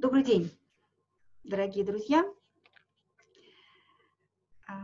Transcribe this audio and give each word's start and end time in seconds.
Добрый 0.00 0.22
день, 0.22 0.48
дорогие 1.42 1.84
друзья. 1.84 2.24
А, 4.68 4.74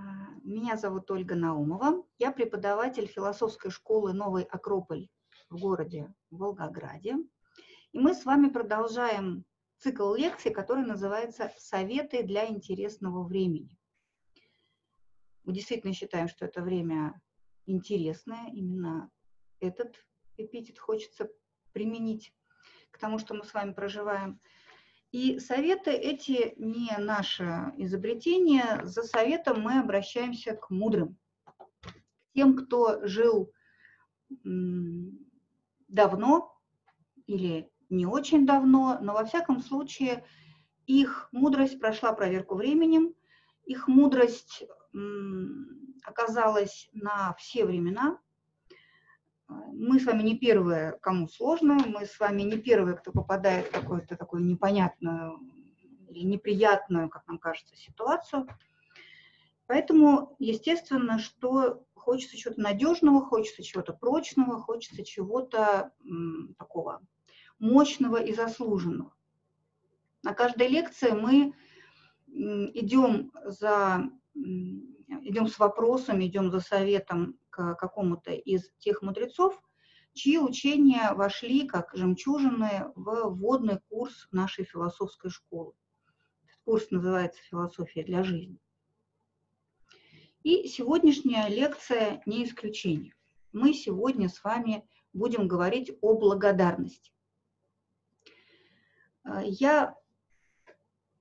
меня 0.42 0.76
зовут 0.76 1.08
Ольга 1.08 1.36
Наумова. 1.36 2.04
Я 2.18 2.32
преподаватель 2.32 3.06
философской 3.06 3.70
школы 3.70 4.12
«Новый 4.12 4.42
Акрополь» 4.42 5.08
в 5.50 5.60
городе 5.60 6.12
Волгограде. 6.32 7.14
И 7.92 7.98
мы 8.00 8.12
с 8.12 8.24
вами 8.24 8.48
продолжаем 8.48 9.44
цикл 9.76 10.12
лекций, 10.14 10.52
который 10.52 10.84
называется 10.84 11.52
«Советы 11.58 12.24
для 12.24 12.48
интересного 12.48 13.22
времени». 13.22 13.78
Мы 15.44 15.52
действительно 15.52 15.94
считаем, 15.94 16.26
что 16.26 16.44
это 16.44 16.60
время 16.60 17.22
интересное. 17.66 18.48
Именно 18.52 19.12
этот 19.60 19.94
эпитет 20.38 20.80
хочется 20.80 21.30
применить 21.72 22.34
к 22.90 22.98
тому, 22.98 23.20
что 23.20 23.34
мы 23.34 23.44
с 23.44 23.54
вами 23.54 23.74
проживаем– 23.74 24.40
и 25.14 25.38
советы 25.38 25.92
эти 25.92 26.54
не 26.56 26.90
наше 26.98 27.72
изобретение. 27.76 28.80
За 28.82 29.04
советом 29.04 29.60
мы 29.60 29.78
обращаемся 29.78 30.56
к 30.56 30.70
мудрым, 30.70 31.16
к 31.44 31.94
тем, 32.34 32.56
кто 32.56 33.06
жил 33.06 33.52
давно 35.86 36.60
или 37.28 37.70
не 37.90 38.06
очень 38.06 38.44
давно, 38.44 38.98
но 39.00 39.12
во 39.12 39.24
всяком 39.24 39.60
случае 39.60 40.24
их 40.86 41.28
мудрость 41.30 41.78
прошла 41.78 42.12
проверку 42.12 42.56
временем, 42.56 43.14
их 43.66 43.86
мудрость 43.86 44.64
оказалась 46.02 46.90
на 46.92 47.36
все 47.38 47.64
времена, 47.64 48.18
мы 49.72 49.98
с 49.98 50.04
вами 50.04 50.22
не 50.22 50.38
первые, 50.38 50.98
кому 51.00 51.28
сложно, 51.28 51.74
мы 51.74 52.06
с 52.06 52.18
вами 52.18 52.42
не 52.42 52.58
первые, 52.58 52.96
кто 52.96 53.12
попадает 53.12 53.66
в 53.66 53.72
какую-то 53.72 54.16
такую 54.16 54.44
непонятную 54.44 55.40
или 56.08 56.24
неприятную, 56.24 57.08
как 57.08 57.26
нам 57.26 57.38
кажется, 57.38 57.76
ситуацию. 57.76 58.46
Поэтому, 59.66 60.36
естественно, 60.38 61.18
что 61.18 61.84
хочется 61.94 62.36
чего-то 62.36 62.60
надежного, 62.60 63.20
хочется 63.24 63.62
чего-то 63.62 63.92
прочного, 63.92 64.60
хочется 64.60 65.04
чего-то 65.04 65.92
такого 66.58 67.02
мощного 67.58 68.22
и 68.22 68.34
заслуженного. 68.34 69.12
На 70.22 70.34
каждой 70.34 70.68
лекции 70.68 71.10
мы 71.10 71.54
идем 72.26 73.32
за 73.44 74.10
идем 75.22 75.48
с 75.48 75.58
вопросами, 75.58 76.26
идем 76.26 76.50
за 76.50 76.60
советом 76.60 77.38
к 77.50 77.74
какому-то 77.74 78.32
из 78.32 78.70
тех 78.78 79.02
мудрецов, 79.02 79.60
чьи 80.12 80.38
учения 80.38 81.12
вошли 81.12 81.66
как 81.66 81.90
жемчужины 81.94 82.92
в 82.94 83.30
вводный 83.30 83.80
курс 83.88 84.28
нашей 84.30 84.64
философской 84.64 85.30
школы. 85.30 85.74
Этот 86.44 86.60
курс 86.64 86.90
называется 86.90 87.42
«Философия 87.42 88.04
для 88.04 88.22
жизни». 88.22 88.58
И 90.42 90.68
сегодняшняя 90.68 91.48
лекция 91.48 92.22
не 92.26 92.44
исключение. 92.44 93.14
Мы 93.52 93.72
сегодня 93.72 94.28
с 94.28 94.44
вами 94.44 94.86
будем 95.12 95.48
говорить 95.48 95.96
о 96.02 96.18
благодарности. 96.18 97.12
Я 99.44 99.96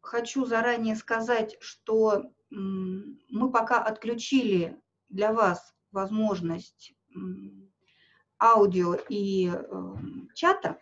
хочу 0.02 0.46
заранее 0.46 0.96
сказать, 0.98 1.56
что 1.62 2.34
мы 2.56 3.52
пока 3.52 3.82
отключили 3.82 4.80
для 5.10 5.34
вас 5.34 5.74
возможность 5.92 6.94
аудио 8.40 8.96
и 9.10 9.50
э, 9.50 9.96
чата, 10.36 10.80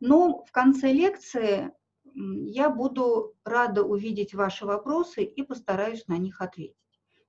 но 0.00 0.44
в 0.44 0.52
конце 0.52 0.92
лекции 0.92 1.72
я 2.14 2.70
буду 2.70 3.34
рада 3.44 3.82
увидеть 3.82 4.34
ваши 4.34 4.64
вопросы 4.64 5.24
и 5.24 5.42
постараюсь 5.42 6.06
на 6.06 6.16
них 6.16 6.40
ответить. 6.40 6.76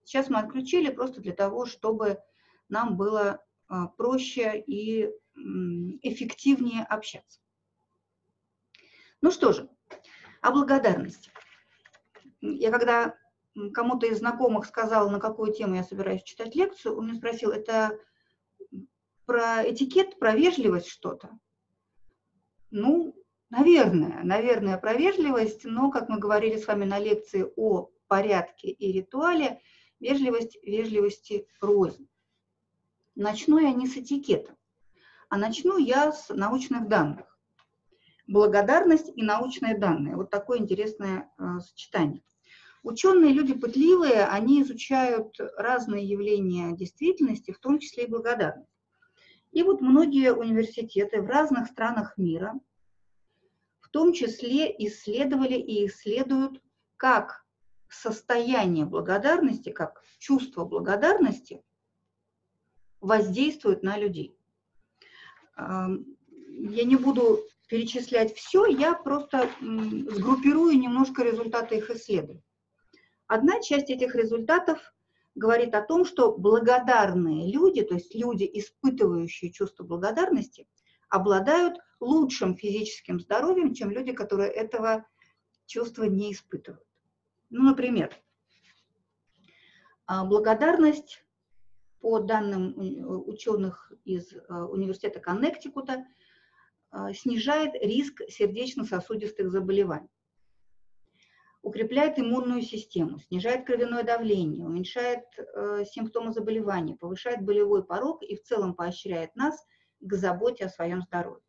Сейчас 0.03 0.29
мы 0.29 0.39
отключили 0.39 0.91
просто 0.91 1.21
для 1.21 1.33
того, 1.33 1.65
чтобы 1.65 2.19
нам 2.69 2.95
было 2.95 3.43
а, 3.67 3.87
проще 3.87 4.63
и 4.67 5.09
эффективнее 6.03 6.83
общаться. 6.83 7.39
Ну 9.21 9.31
что 9.31 9.51
же, 9.51 9.69
о 10.41 10.51
благодарности. 10.51 11.31
Я 12.41 12.69
когда 12.71 13.17
кому-то 13.73 14.05
из 14.05 14.19
знакомых 14.19 14.65
сказала, 14.65 15.09
на 15.09 15.19
какую 15.19 15.53
тему 15.53 15.75
я 15.75 15.83
собираюсь 15.83 16.23
читать 16.23 16.55
лекцию, 16.55 16.97
он 16.97 17.07
меня 17.07 17.17
спросил, 17.17 17.51
это 17.51 17.97
про 19.25 19.63
этикет, 19.69 20.19
про 20.19 20.35
вежливость 20.35 20.87
что-то? 20.87 21.37
Ну, 22.71 23.15
наверное, 23.49 24.21
наверное, 24.23 24.77
про 24.77 24.93
вежливость, 24.93 25.65
но, 25.65 25.89
как 25.89 26.09
мы 26.09 26.19
говорили 26.19 26.57
с 26.57 26.67
вами 26.67 26.85
на 26.85 26.99
лекции 26.99 27.45
о 27.55 27.89
порядке 28.07 28.69
и 28.69 28.91
ритуале, 28.91 29.61
вежливость 29.99 30.57
вежливости 30.63 31.47
рознь. 31.61 32.07
Начну 33.15 33.59
я 33.59 33.71
не 33.71 33.87
с 33.87 33.95
этикета, 33.95 34.55
а 35.29 35.37
начну 35.37 35.77
я 35.77 36.11
с 36.11 36.29
научных 36.29 36.89
данных. 36.89 37.39
Благодарность 38.27 39.11
и 39.15 39.23
научные 39.23 39.77
данные. 39.77 40.15
Вот 40.15 40.29
такое 40.29 40.59
интересное 40.59 41.31
э, 41.37 41.59
сочетание. 41.59 42.23
Ученые 42.85 43.33
люди 43.33 43.55
пытливые, 43.55 44.25
они 44.25 44.61
изучают 44.61 45.35
разные 45.57 46.05
явления 46.05 46.71
действительности, 46.75 47.49
в 47.49 47.57
том 47.57 47.79
числе 47.79 48.03
и 48.03 48.07
благодарность. 48.07 48.69
И 49.51 49.63
вот 49.63 49.81
многие 49.81 50.35
университеты 50.35 51.19
в 51.19 51.25
разных 51.25 51.67
странах 51.67 52.15
мира 52.15 52.53
в 53.81 53.89
том 53.89 54.13
числе 54.13 54.71
исследовали 54.85 55.55
и 55.55 55.87
исследуют, 55.87 56.61
как 56.95 57.43
состояние 57.89 58.85
благодарности, 58.85 59.71
как 59.71 60.03
чувство 60.19 60.63
благодарности 60.63 61.63
воздействует 63.01 63.81
на 63.81 63.97
людей. 63.97 64.37
Я 65.57 66.83
не 66.83 66.97
буду 66.97 67.39
перечислять 67.67 68.35
все, 68.35 68.67
я 68.67 68.93
просто 68.93 69.49
сгруппирую 69.59 70.77
немножко 70.77 71.23
результаты 71.23 71.77
их 71.77 71.89
исследований. 71.89 72.44
Одна 73.27 73.61
часть 73.61 73.89
этих 73.89 74.15
результатов 74.15 74.93
говорит 75.33 75.73
о 75.73 75.81
том, 75.81 76.05
что 76.05 76.37
благодарные 76.37 77.51
люди, 77.51 77.81
то 77.81 77.95
есть 77.95 78.13
люди, 78.13 78.49
испытывающие 78.53 79.51
чувство 79.51 79.83
благодарности, 79.83 80.67
обладают 81.09 81.77
лучшим 81.99 82.55
физическим 82.55 83.19
здоровьем, 83.19 83.73
чем 83.73 83.89
люди, 83.89 84.11
которые 84.11 84.49
этого 84.49 85.05
чувства 85.65 86.03
не 86.03 86.33
испытывают. 86.33 86.85
Ну, 87.49 87.63
например, 87.63 88.15
а, 90.05 90.25
благодарность 90.25 91.23
по 91.99 92.19
данным 92.19 92.75
ученых 93.27 93.91
из 94.03 94.33
а, 94.47 94.65
университета 94.65 95.19
Коннектикута 95.19 96.05
а, 96.91 97.13
снижает 97.13 97.73
риск 97.81 98.21
сердечно-сосудистых 98.29 99.49
заболеваний 99.49 100.09
укрепляет 101.65 102.19
иммунную 102.19 102.61
систему, 102.61 103.17
снижает 103.17 103.65
кровяное 103.65 104.03
давление, 104.03 104.67
уменьшает 104.67 105.23
э, 105.37 105.83
симптомы 105.85 106.31
заболевания, 106.31 106.95
повышает 106.95 107.41
болевой 107.41 107.83
порог 107.83 108.21
и 108.21 108.35
в 108.35 108.43
целом 108.43 108.75
поощряет 108.75 109.35
нас 109.35 109.65
к 109.99 110.13
заботе 110.13 110.65
о 110.65 110.69
своем 110.69 111.01
здоровье. 111.01 111.43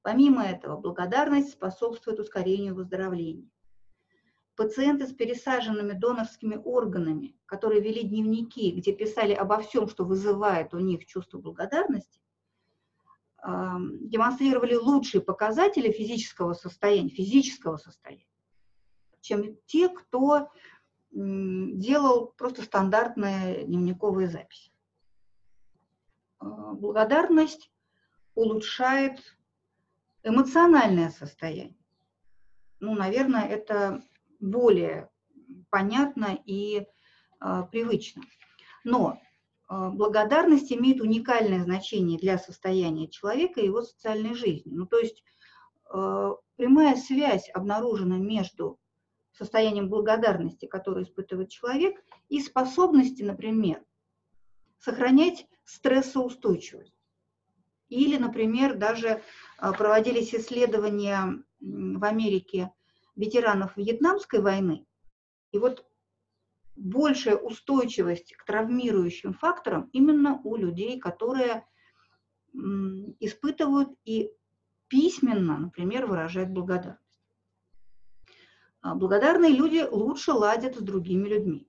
Помимо 0.00 0.42
этого, 0.42 0.78
благодарность 0.78 1.52
способствует 1.52 2.18
ускорению 2.18 2.74
выздоровления. 2.74 3.50
Пациенты 4.56 5.06
с 5.06 5.12
пересаженными 5.12 5.92
донорскими 5.92 6.56
органами, 6.56 7.36
которые 7.44 7.82
вели 7.82 8.04
дневники, 8.04 8.72
где 8.72 8.92
писали 8.92 9.34
обо 9.34 9.58
всем, 9.58 9.86
что 9.86 10.06
вызывает 10.06 10.72
у 10.72 10.78
них 10.78 11.04
чувство 11.04 11.38
благодарности, 11.38 12.22
э, 13.46 13.50
демонстрировали 14.00 14.76
лучшие 14.76 15.20
показатели 15.20 15.92
физического 15.92 16.54
состояния, 16.54 17.10
физического 17.10 17.76
состояния 17.76 18.24
чем 19.22 19.56
те, 19.66 19.88
кто 19.88 20.50
делал 21.10 22.32
просто 22.36 22.62
стандартные 22.62 23.64
дневниковые 23.64 24.28
записи. 24.28 24.72
А, 26.38 26.72
благодарность 26.72 27.70
улучшает 28.34 29.20
эмоциональное 30.22 31.10
состояние. 31.10 31.76
Ну, 32.80 32.94
наверное, 32.94 33.46
это 33.46 34.02
более 34.40 35.10
понятно 35.70 36.38
и 36.46 36.86
э, 37.40 37.62
привычно. 37.70 38.22
Но 38.84 39.20
э, 39.68 39.90
благодарность 39.90 40.72
имеет 40.72 41.00
уникальное 41.00 41.62
значение 41.62 42.18
для 42.18 42.38
состояния 42.38 43.08
человека 43.08 43.60
и 43.60 43.66
его 43.66 43.82
социальной 43.82 44.34
жизни. 44.34 44.72
Ну, 44.72 44.86
то 44.86 44.98
есть 44.98 45.22
э, 45.92 46.30
прямая 46.56 46.96
связь 46.96 47.48
обнаружена 47.50 48.16
между 48.16 48.80
состоянием 49.32 49.88
благодарности, 49.88 50.66
которое 50.66 51.04
испытывает 51.04 51.50
человек, 51.50 52.02
и 52.28 52.40
способности, 52.40 53.22
например, 53.22 53.82
сохранять 54.78 55.46
стрессоустойчивость. 55.64 56.94
Или, 57.88 58.16
например, 58.16 58.76
даже 58.76 59.22
а, 59.58 59.72
проводились 59.72 60.34
исследования 60.34 61.42
в 61.60 62.04
Америке 62.04 62.72
ветеранов 63.16 63.76
Вьетнамской 63.76 64.40
войны. 64.40 64.86
И 65.52 65.58
вот 65.58 65.86
большая 66.74 67.36
устойчивость 67.36 68.32
к 68.34 68.44
травмирующим 68.44 69.34
факторам 69.34 69.90
именно 69.92 70.40
у 70.42 70.56
людей, 70.56 70.98
которые 70.98 71.66
испытывают 73.20 73.90
и 74.04 74.30
письменно, 74.88 75.58
например, 75.58 76.06
выражают 76.06 76.50
благодарность. 76.50 77.01
А 78.82 78.96
благодарные 78.96 79.52
люди 79.52 79.86
лучше 79.88 80.32
ладят 80.32 80.76
с 80.76 80.80
другими 80.80 81.28
людьми. 81.28 81.68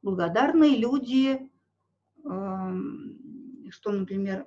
Благодарные 0.00 0.74
люди, 0.74 1.50
эм, 2.24 3.68
что, 3.70 3.92
например, 3.92 4.46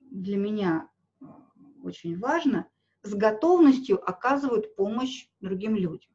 для 0.00 0.36
меня 0.36 0.90
э, 1.20 1.24
очень 1.82 2.18
важно, 2.18 2.68
с 3.02 3.14
готовностью 3.14 3.98
оказывают 4.06 4.76
помощь 4.76 5.28
другим 5.40 5.76
людям. 5.76 6.12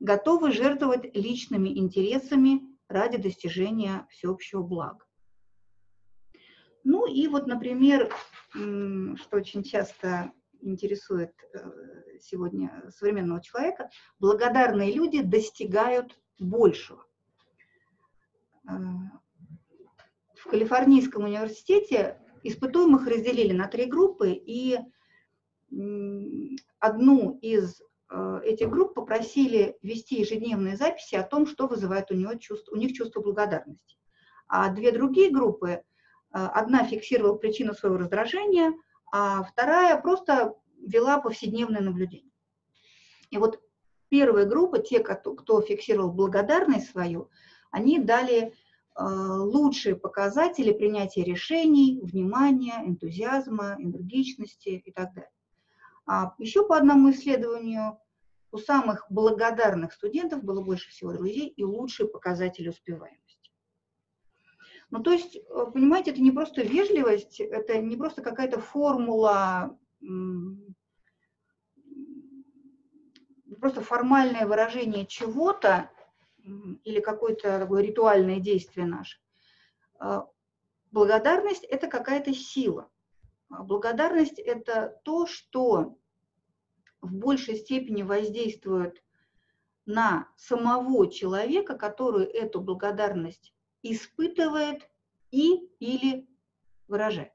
Готовы 0.00 0.52
жертвовать 0.52 1.14
личными 1.14 1.68
интересами 1.68 2.62
ради 2.88 3.18
достижения 3.18 4.06
всеобщего 4.08 4.62
блага. 4.62 5.04
Ну 6.84 7.06
и 7.06 7.26
вот, 7.28 7.46
например, 7.46 8.10
что 8.50 9.36
очень 9.36 9.62
часто 9.62 10.32
интересует 10.60 11.32
э, 11.54 12.18
сегодня 12.20 12.90
современного 12.90 13.42
человека, 13.42 13.90
благодарные 14.18 14.92
люди 14.92 15.22
достигают 15.22 16.18
большего. 16.38 17.04
Э, 18.68 18.72
в 20.36 20.48
Калифорнийском 20.50 21.24
университете 21.24 22.20
испытуемых 22.42 23.06
разделили 23.06 23.52
на 23.52 23.66
три 23.66 23.86
группы, 23.86 24.32
и 24.32 24.78
одну 26.78 27.38
из 27.42 27.82
э, 28.10 28.40
этих 28.44 28.70
групп 28.70 28.94
попросили 28.94 29.76
вести 29.82 30.20
ежедневные 30.20 30.76
записи 30.76 31.14
о 31.14 31.24
том, 31.24 31.46
что 31.46 31.66
вызывает 31.66 32.10
у, 32.10 32.14
него 32.14 32.34
чувство, 32.34 32.74
у 32.74 32.78
них 32.78 32.94
чувство 32.94 33.20
благодарности. 33.20 33.98
А 34.46 34.72
две 34.72 34.92
другие 34.92 35.30
группы, 35.30 35.82
одна 36.30 36.84
фиксировала 36.84 37.36
причину 37.36 37.74
своего 37.74 37.98
раздражения– 37.98 38.72
а 39.12 39.42
вторая 39.42 40.00
просто 40.00 40.54
вела 40.80 41.18
повседневное 41.20 41.80
наблюдение. 41.80 42.32
И 43.30 43.38
вот 43.38 43.60
первая 44.08 44.46
группа, 44.46 44.78
те, 44.78 45.00
кто, 45.00 45.34
кто 45.34 45.60
фиксировал 45.60 46.12
благодарность 46.12 46.90
свою, 46.90 47.30
они 47.70 47.98
дали 47.98 48.40
э, 48.40 48.52
лучшие 48.96 49.96
показатели 49.96 50.72
принятия 50.72 51.22
решений, 51.22 52.00
внимания, 52.02 52.82
энтузиазма, 52.84 53.76
энергичности 53.78 54.82
и 54.84 54.92
так 54.92 55.14
далее. 55.14 55.30
А 56.06 56.34
еще 56.38 56.66
по 56.66 56.76
одному 56.76 57.10
исследованию 57.10 57.98
у 58.50 58.56
самых 58.56 59.04
благодарных 59.10 59.92
студентов 59.92 60.42
было 60.42 60.62
больше 60.62 60.88
всего 60.90 61.12
друзей 61.12 61.48
и 61.48 61.64
лучшие 61.64 62.08
показатели 62.08 62.68
успеваемости. 62.68 63.27
Ну, 64.90 65.02
то 65.02 65.12
есть, 65.12 65.36
э, 65.36 65.66
понимаете, 65.72 66.12
это 66.12 66.20
не 66.20 66.30
просто 66.30 66.62
вежливость, 66.62 67.40
это 67.40 67.78
не 67.78 67.96
просто 67.96 68.22
какая-то 68.22 68.60
формула, 68.60 69.78
просто 73.60 73.82
формальное 73.82 74.46
выражение 74.46 75.06
чего-то 75.06 75.90
или 76.84 77.00
какое-то 77.00 77.58
такое 77.58 77.82
ритуальное 77.82 78.40
действие 78.40 78.86
наше. 78.86 79.18
А, 79.98 80.26
благодарность– 80.90 81.64
это 81.70 81.88
какая-то 81.88 82.32
сила. 82.32 82.90
А 83.50 83.62
благодарность– 83.64 84.38
это 84.38 85.00
то, 85.04 85.26
что 85.26 85.98
в 87.00 87.14
большей 87.14 87.56
степени 87.56 88.02
воздействует 88.02 89.02
на 89.84 90.28
самого 90.36 91.10
человека, 91.10 91.76
который 91.76 92.24
эту 92.24 92.60
благодарность 92.60 93.54
испытывает 93.82 94.88
и 95.30 95.68
или 95.78 96.28
выражает. 96.86 97.32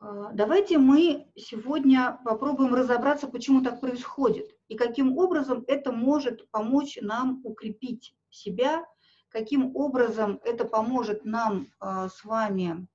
А, 0.00 0.32
давайте 0.32 0.78
мы 0.78 1.30
сегодня 1.36 2.20
попробуем 2.24 2.74
разобраться, 2.74 3.26
почему 3.26 3.62
так 3.62 3.80
происходит 3.80 4.50
и 4.68 4.76
каким 4.76 5.16
образом 5.16 5.64
это 5.66 5.92
может 5.92 6.48
помочь 6.50 6.98
нам 7.00 7.40
укрепить 7.44 8.14
себя, 8.30 8.86
каким 9.28 9.74
образом 9.74 10.40
это 10.44 10.64
поможет 10.64 11.24
нам 11.24 11.72
а, 11.80 12.08
с 12.08 12.24
вами 12.24 12.86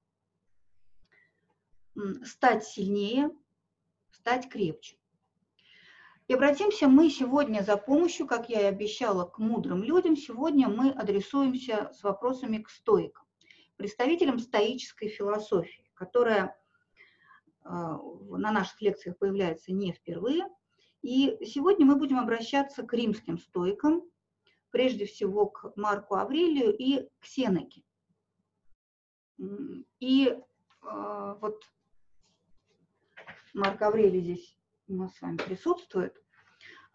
стать 2.23 2.65
сильнее, 2.65 3.29
стать 4.11 4.49
крепче. 4.49 4.97
Обратимся 6.33 6.87
мы 6.87 7.11
сегодня 7.11 7.61
за 7.61 7.77
помощью, 7.77 8.25
как 8.25 8.49
я 8.49 8.61
и 8.61 8.65
обещала, 8.65 9.23
к 9.23 9.37
мудрым 9.37 9.83
людям. 9.83 10.17
Сегодня 10.17 10.67
мы 10.67 10.89
адресуемся 10.89 11.91
с 11.93 12.01
вопросами 12.01 12.57
к 12.57 12.69
стоикам, 12.69 13.23
представителям 13.75 14.39
стоической 14.39 15.09
философии, 15.09 15.91
которая 15.93 16.57
э, 17.63 17.69
на 17.69 18.51
наших 18.51 18.81
лекциях 18.81 19.19
появляется 19.19 19.71
не 19.73 19.93
впервые. 19.93 20.49
И 21.03 21.37
сегодня 21.45 21.85
мы 21.85 21.97
будем 21.97 22.17
обращаться 22.17 22.81
к 22.81 22.91
римским 22.93 23.37
стоикам, 23.37 24.01
прежде 24.71 25.05
всего 25.05 25.45
к 25.45 25.73
Марку 25.75 26.15
Аврелию 26.15 26.75
и 26.75 27.07
к 27.19 27.25
Сенеке. 27.27 27.83
И 29.99 30.29
э, 30.29 31.35
вот 31.39 31.63
Марк 33.53 33.79
Аврелий 33.83 34.21
здесь 34.21 34.57
у 34.87 34.93
нас 34.95 35.15
с 35.15 35.21
вами 35.21 35.37
присутствует, 35.37 36.22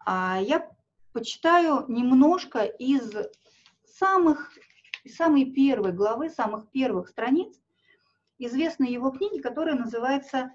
я 0.05 0.69
почитаю 1.13 1.85
немножко 1.87 2.63
из 2.63 3.11
самых, 3.85 4.51
самой 5.07 5.51
первой 5.51 5.91
главы, 5.91 6.29
самых 6.29 6.69
первых 6.71 7.09
страниц 7.09 7.59
известной 8.39 8.91
его 8.91 9.11
книги, 9.11 9.39
которая 9.39 9.75
называется 9.75 10.51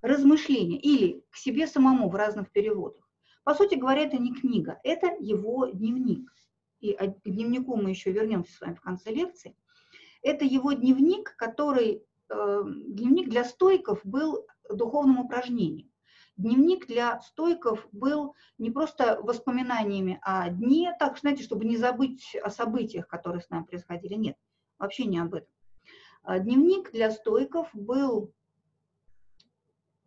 «Размышления» 0.00 0.78
или 0.78 1.24
«К 1.30 1.36
себе 1.36 1.66
самому» 1.66 2.08
в 2.08 2.14
разных 2.14 2.50
переводах. 2.50 3.08
По 3.44 3.54
сути 3.54 3.74
говоря, 3.74 4.02
это 4.02 4.18
не 4.18 4.32
книга, 4.32 4.78
это 4.84 5.16
его 5.18 5.66
дневник. 5.66 6.32
И 6.80 6.92
к 6.92 7.22
дневнику 7.24 7.76
мы 7.76 7.90
еще 7.90 8.12
вернемся 8.12 8.52
с 8.52 8.60
вами 8.60 8.74
в 8.74 8.80
конце 8.80 9.10
лекции. 9.10 9.56
Это 10.22 10.44
его 10.44 10.72
дневник, 10.72 11.34
который, 11.36 12.04
э, 12.28 12.62
дневник 12.66 13.28
для 13.28 13.44
стойков 13.44 14.00
был 14.04 14.46
духовным 14.70 15.18
упражнением. 15.18 15.87
Дневник 16.38 16.86
для 16.86 17.20
стойков 17.20 17.88
был 17.90 18.36
не 18.58 18.70
просто 18.70 19.20
воспоминаниями 19.20 20.20
о 20.22 20.48
дне, 20.48 20.94
так, 20.96 21.18
знаете, 21.18 21.42
чтобы 21.42 21.64
не 21.64 21.76
забыть 21.76 22.36
о 22.36 22.48
событиях, 22.48 23.08
которые 23.08 23.42
с 23.42 23.50
нами 23.50 23.64
происходили. 23.64 24.14
Нет, 24.14 24.36
вообще 24.78 25.04
не 25.06 25.18
об 25.18 25.34
этом. 25.34 25.52
А 26.22 26.38
дневник 26.38 26.92
для 26.92 27.10
стойков 27.10 27.70
был 27.72 28.32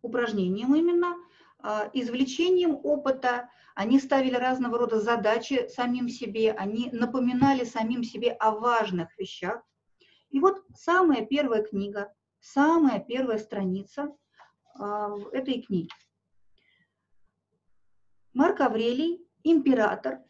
упражнением 0.00 0.74
именно, 0.74 1.16
а, 1.58 1.90
извлечением 1.92 2.80
опыта. 2.82 3.50
Они 3.74 4.00
ставили 4.00 4.34
разного 4.34 4.78
рода 4.78 5.00
задачи 5.00 5.68
самим 5.68 6.08
себе, 6.08 6.52
они 6.52 6.88
напоминали 6.92 7.64
самим 7.64 8.04
себе 8.04 8.32
о 8.32 8.52
важных 8.52 9.18
вещах. 9.18 9.62
И 10.30 10.40
вот 10.40 10.64
самая 10.74 11.26
первая 11.26 11.62
книга, 11.62 12.10
самая 12.40 13.00
первая 13.00 13.36
страница 13.36 14.16
а, 14.78 15.14
этой 15.32 15.60
книге. 15.60 15.90
Марк 18.34 18.60
Аврелий, 18.60 19.28
император. 19.42 20.22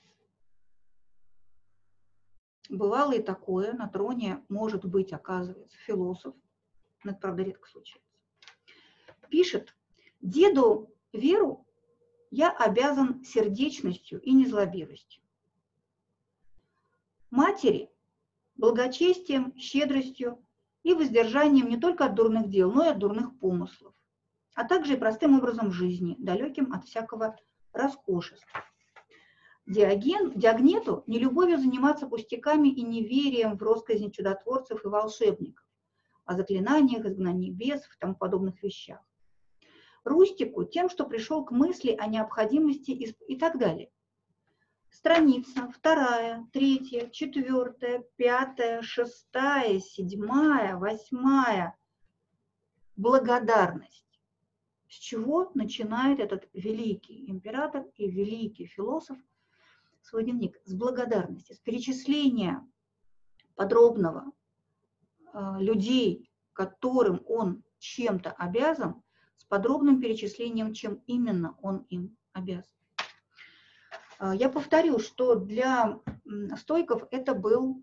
Бывало 2.68 3.12
и 3.12 3.22
такое, 3.22 3.74
на 3.74 3.88
троне 3.88 4.44
может 4.48 4.84
быть, 4.84 5.12
оказывается, 5.12 5.78
философ, 5.78 6.34
но 7.04 7.12
это, 7.12 7.20
правда, 7.20 7.42
редко 7.44 7.68
случается. 7.68 8.10
Пишет, 9.28 9.76
деду 10.20 10.92
Веру 11.12 11.64
я 12.30 12.50
обязан 12.50 13.22
сердечностью 13.24 14.20
и 14.20 14.32
незлобивостью. 14.32 15.22
Матери– 17.30 17.88
благочестием, 18.56 19.56
щедростью 19.56 20.44
и 20.82 20.92
воздержанием 20.92 21.68
не 21.68 21.76
только 21.76 22.06
от 22.06 22.14
дурных 22.14 22.48
дел, 22.48 22.72
но 22.72 22.84
и 22.84 22.88
от 22.88 22.98
дурных 22.98 23.38
помыслов, 23.38 23.94
а 24.54 24.64
также 24.64 24.94
и 24.94 24.98
простым 24.98 25.38
образом 25.38 25.70
жизни, 25.70 26.16
далеким 26.18 26.72
от 26.72 26.84
всякого 26.84 27.38
роскошества. 27.72 28.64
Диоген, 29.66 30.32
Диогнету 30.32 31.04
не 31.06 31.18
любовью 31.18 31.58
заниматься 31.58 32.06
пустяками 32.06 32.68
и 32.68 32.82
неверием 32.82 33.56
в 33.56 33.62
росказни 33.62 34.10
чудотворцев 34.10 34.84
и 34.84 34.88
волшебников, 34.88 35.64
о 36.24 36.34
заклинаниях, 36.34 37.04
изгнании 37.04 37.50
бесов 37.50 37.94
и 37.94 37.98
тому 38.00 38.14
подобных 38.14 38.62
вещах. 38.62 39.00
Рустику 40.04 40.64
тем, 40.64 40.90
что 40.90 41.06
пришел 41.06 41.44
к 41.44 41.52
мысли 41.52 41.94
о 41.98 42.06
необходимости 42.06 42.90
и 42.90 43.36
так 43.36 43.58
далее. 43.58 43.90
Страница 44.90 45.70
вторая, 45.74 46.46
третья, 46.52 47.08
четвертая, 47.08 48.04
пятая, 48.16 48.82
шестая, 48.82 49.78
седьмая, 49.78 50.76
восьмая. 50.76 51.78
Благодарность. 52.96 54.11
С 54.92 54.96
чего 54.96 55.50
начинает 55.54 56.20
этот 56.20 56.50
великий 56.52 57.30
император 57.30 57.86
и 57.96 58.10
великий 58.10 58.66
философ 58.66 59.16
свой 60.02 60.22
дневник? 60.22 60.60
С 60.66 60.74
благодарности, 60.74 61.54
с 61.54 61.58
перечисления 61.60 62.62
подробного 63.54 64.30
э, 65.32 65.54
людей, 65.60 66.30
которым 66.52 67.22
он 67.26 67.64
чем-то 67.78 68.32
обязан, 68.32 69.02
с 69.38 69.44
подробным 69.44 69.98
перечислением, 69.98 70.74
чем 70.74 71.02
именно 71.06 71.56
он 71.62 71.86
им 71.88 72.14
обязан. 72.34 72.76
Э, 74.20 74.32
я 74.34 74.50
повторю, 74.50 74.98
что 74.98 75.36
для 75.36 76.00
стойков 76.58 77.04
это 77.10 77.34
был 77.34 77.82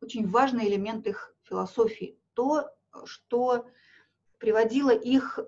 очень 0.00 0.28
важный 0.28 0.68
элемент 0.68 1.08
их 1.08 1.34
философии. 1.42 2.16
То, 2.34 2.70
что 3.06 3.66
приводило 4.42 4.90
их 4.90 5.38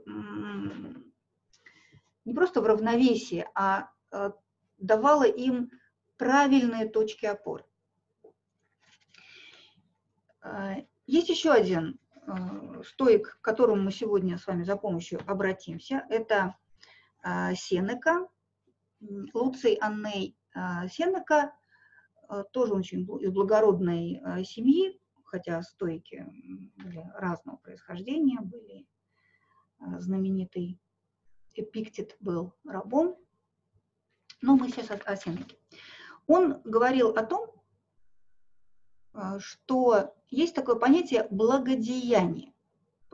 не 2.25 2.33
просто 2.33 2.61
в 2.61 2.67
равновесие, 2.67 3.51
а 3.57 3.91
э, 4.13 4.31
давало 4.79 5.25
им 5.25 5.73
правильные 6.17 6.89
точки 6.89 7.27
опоры. 7.27 7.65
Э, 10.45 10.85
есть 11.09 11.29
еще 11.29 11.51
один 11.51 11.99
э, 12.15 12.83
стоик, 12.85 13.39
к 13.41 13.41
которому 13.41 13.83
мы 13.83 13.91
сегодня 13.91 14.39
с 14.39 14.47
вами 14.47 14.63
за 14.63 14.77
помощью 14.77 15.21
обратимся. 15.27 16.07
Это 16.09 16.57
Сенека, 17.57 18.29
Луций 19.33 19.77
Анней 19.81 20.37
Сенека, 20.55 21.55
тоже 22.53 22.75
очень 22.75 23.01
из 23.23 23.33
благородной 23.33 24.45
семьи, 24.45 25.01
хотя 25.35 25.61
стойки 25.63 26.25
были 26.77 27.11
разного 27.17 27.57
происхождения, 27.57 28.39
были 28.41 28.87
а, 29.81 29.99
знаменитый 29.99 30.81
Эпиктет 31.57 32.17
был 32.21 32.55
рабом, 32.65 33.17
но 34.43 34.55
мы 34.57 34.69
сейчас 34.69 34.91
о 34.91 35.17
Сенеке. 35.17 35.59
Он 36.29 36.63
говорил 36.63 37.11
о 37.11 37.27
том, 37.27 37.51
а, 39.13 39.41
что 39.41 40.15
есть 40.31 40.55
такое 40.55 40.77
понятие 40.77 41.27
благодеяние. 41.33 42.55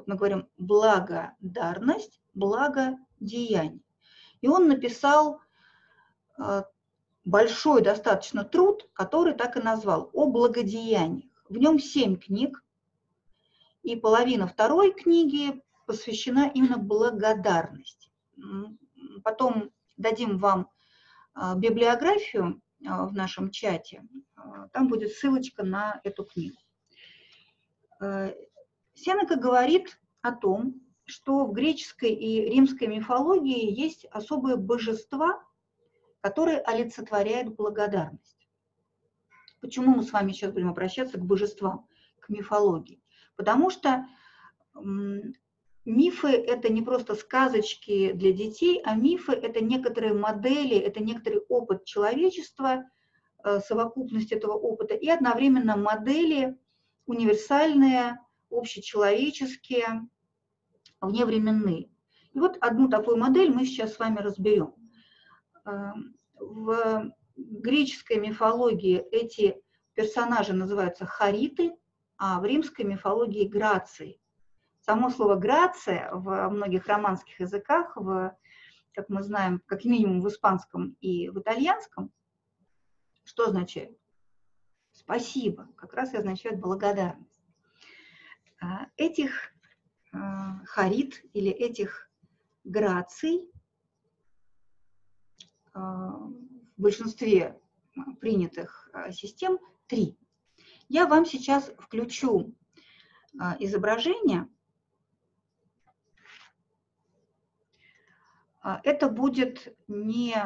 Мы 0.05 0.17
говорим 0.17 0.47
благодарность, 0.59 2.21
благодеяние. 2.35 3.81
И 4.43 4.49
он 4.49 4.69
написал 4.69 5.41
а, 6.37 6.67
большой 7.25 7.81
достаточно 7.81 8.45
труд, 8.45 8.91
который 8.93 9.33
так 9.33 9.57
и 9.57 9.63
назвал 9.63 10.11
«О 10.13 10.27
благодеянии». 10.27 11.30
В 11.51 11.57
нем 11.57 11.81
семь 11.81 12.17
книг, 12.17 12.65
и 13.83 13.97
половина 13.97 14.47
второй 14.47 14.93
книги 14.93 15.61
посвящена 15.85 16.49
именно 16.55 16.79
благодарности. 16.79 18.13
Потом 19.25 19.73
дадим 19.97 20.39
вам 20.39 20.71
а, 21.35 21.57
библиографию 21.57 22.63
а, 22.87 23.07
в 23.07 23.15
нашем 23.15 23.51
чате, 23.51 24.07
а, 24.37 24.69
там 24.69 24.87
будет 24.87 25.13
ссылочка 25.13 25.65
на 25.65 26.01
эту 26.05 26.25
книгу. 26.25 26.57
Сенека 28.95 29.35
говорит 29.35 30.01
о 30.23 30.33
том, 30.33 30.81
что 31.05 31.45
в 31.45 31.53
греческой 31.53 32.13
и 32.13 32.49
римской 32.49 32.87
мифологии 32.87 33.77
есть 33.77 34.05
особые 34.07 34.57
божества, 34.57 35.43
которые 36.21 36.61
олицетворяют 36.61 37.57
благодарность. 37.57 38.40
Почему 39.61 39.95
мы 39.95 40.03
с 40.03 40.13
вами 40.13 40.33
сейчас 40.33 40.53
будем 40.53 40.71
обращаться 40.71 41.19
к 41.19 41.25
божествам, 41.25 41.87
к 42.21 42.29
мифологии? 42.29 43.03
Потому 43.37 43.71
что 43.71 44.07
мифы– 45.85 46.29
это 46.29 46.73
не 46.73 46.83
просто 46.83 47.15
сказочки 47.15 48.13
для 48.13 48.33
детей, 48.33 48.81
а 48.85 48.95
мифы– 48.95 49.33
это 49.35 49.63
некоторые 49.63 50.15
модели, 50.15 50.77
это 50.77 51.03
некоторый 51.03 51.41
опыт 51.49 51.85
человечества, 51.85 52.85
э, 53.45 53.61
совокупность 53.61 54.33
этого 54.33 54.53
опыта, 54.53 54.95
и 54.95 55.09
одновременно 55.09 55.77
модели 55.77 56.59
универсальные, 57.07 58.19
общечеловеческие, 58.51 60.09
вневременные. 61.01 61.91
И 62.33 62.39
вот 62.39 62.57
одну 62.61 62.89
такую 62.89 63.17
модель 63.17 63.53
мы 63.53 63.65
сейчас 63.65 63.95
с 63.95 63.99
вами 63.99 64.19
разберем. 64.19 64.75
Эм, 65.65 66.15
в 66.39 67.13
греческой 67.49 68.19
мифологии 68.19 68.99
эти 69.13 69.61
персонажи 69.95 70.53
называются 70.53 71.07
хариты, 71.07 71.77
а 72.17 72.41
в 72.41 72.45
римской 72.45 72.85
мифологии 72.85 73.49
грации. 73.49 74.21
Само 74.81 75.11
слово 75.11 75.37
грация 75.37 76.11
в 76.13 76.49
многих 76.49 76.87
романских 76.87 77.41
языках, 77.41 77.97
в, 77.97 78.37
как 78.93 79.09
мы 79.09 79.23
знаем, 79.23 79.63
как 79.67 79.85
минимум 79.85 80.21
в 80.21 80.29
испанском 80.29 80.97
и 81.01 81.29
в 81.29 81.39
итальянском, 81.39 82.11
что 83.25 83.47
означает? 83.47 83.97
Спасибо, 84.93 85.69
как 85.77 85.95
раз 85.95 86.13
и 86.15 86.17
означает 86.17 86.59
благодарность. 86.59 87.41
А, 88.61 88.87
этих 88.97 89.53
а, 90.13 90.65
харит 90.67 91.25
или 91.33 91.51
этих 91.51 92.11
граций 92.65 93.51
а, 95.73 96.29
в 96.81 96.83
большинстве 96.83 97.61
а, 97.95 98.15
принятых 98.21 98.89
а, 98.95 99.13
систем 99.13 99.59
три. 99.87 100.17
Я 100.89 101.07
вам 101.07 101.27
сейчас 101.27 101.71
включу 101.79 102.55
а, 103.39 103.57
изображение. 103.61 104.49
Это 108.63 109.09
будет 109.09 109.75
не 109.89 110.37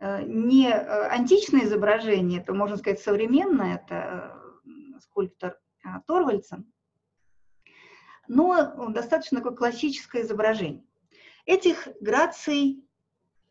не 0.00 0.70
античное 0.70 1.64
изображение, 1.64 2.40
это, 2.40 2.52
можно 2.52 2.76
сказать, 2.76 3.00
современное, 3.00 3.76
это 3.76 4.38
скульптор 5.00 5.61
Торвальдсен, 6.06 6.72
но 8.28 8.88
достаточно 8.90 9.38
такое 9.38 9.56
классическое 9.56 10.22
изображение. 10.22 10.84
Этих 11.44 11.88
граций 12.00 12.84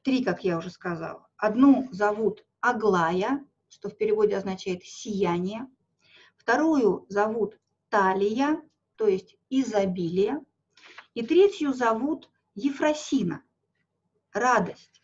три, 0.02 0.24
как 0.24 0.44
я 0.44 0.58
уже 0.58 0.70
сказала. 0.70 1.28
Одну 1.38 1.88
зовут 1.92 2.46
Аглая, 2.62 3.46
что 3.70 3.90
в 3.90 3.98
переводе 3.98 4.38
означает 4.38 4.84
«сияние». 4.84 5.68
Вторую 6.36 7.06
зовут 7.10 7.60
Талия, 7.90 8.62
то 8.96 9.08
есть 9.08 9.38
изобилие. 9.50 10.40
И 11.14 11.26
третью 11.26 11.74
зовут 11.74 12.30
Ефросина, 12.56 13.44
радость. 14.34 15.04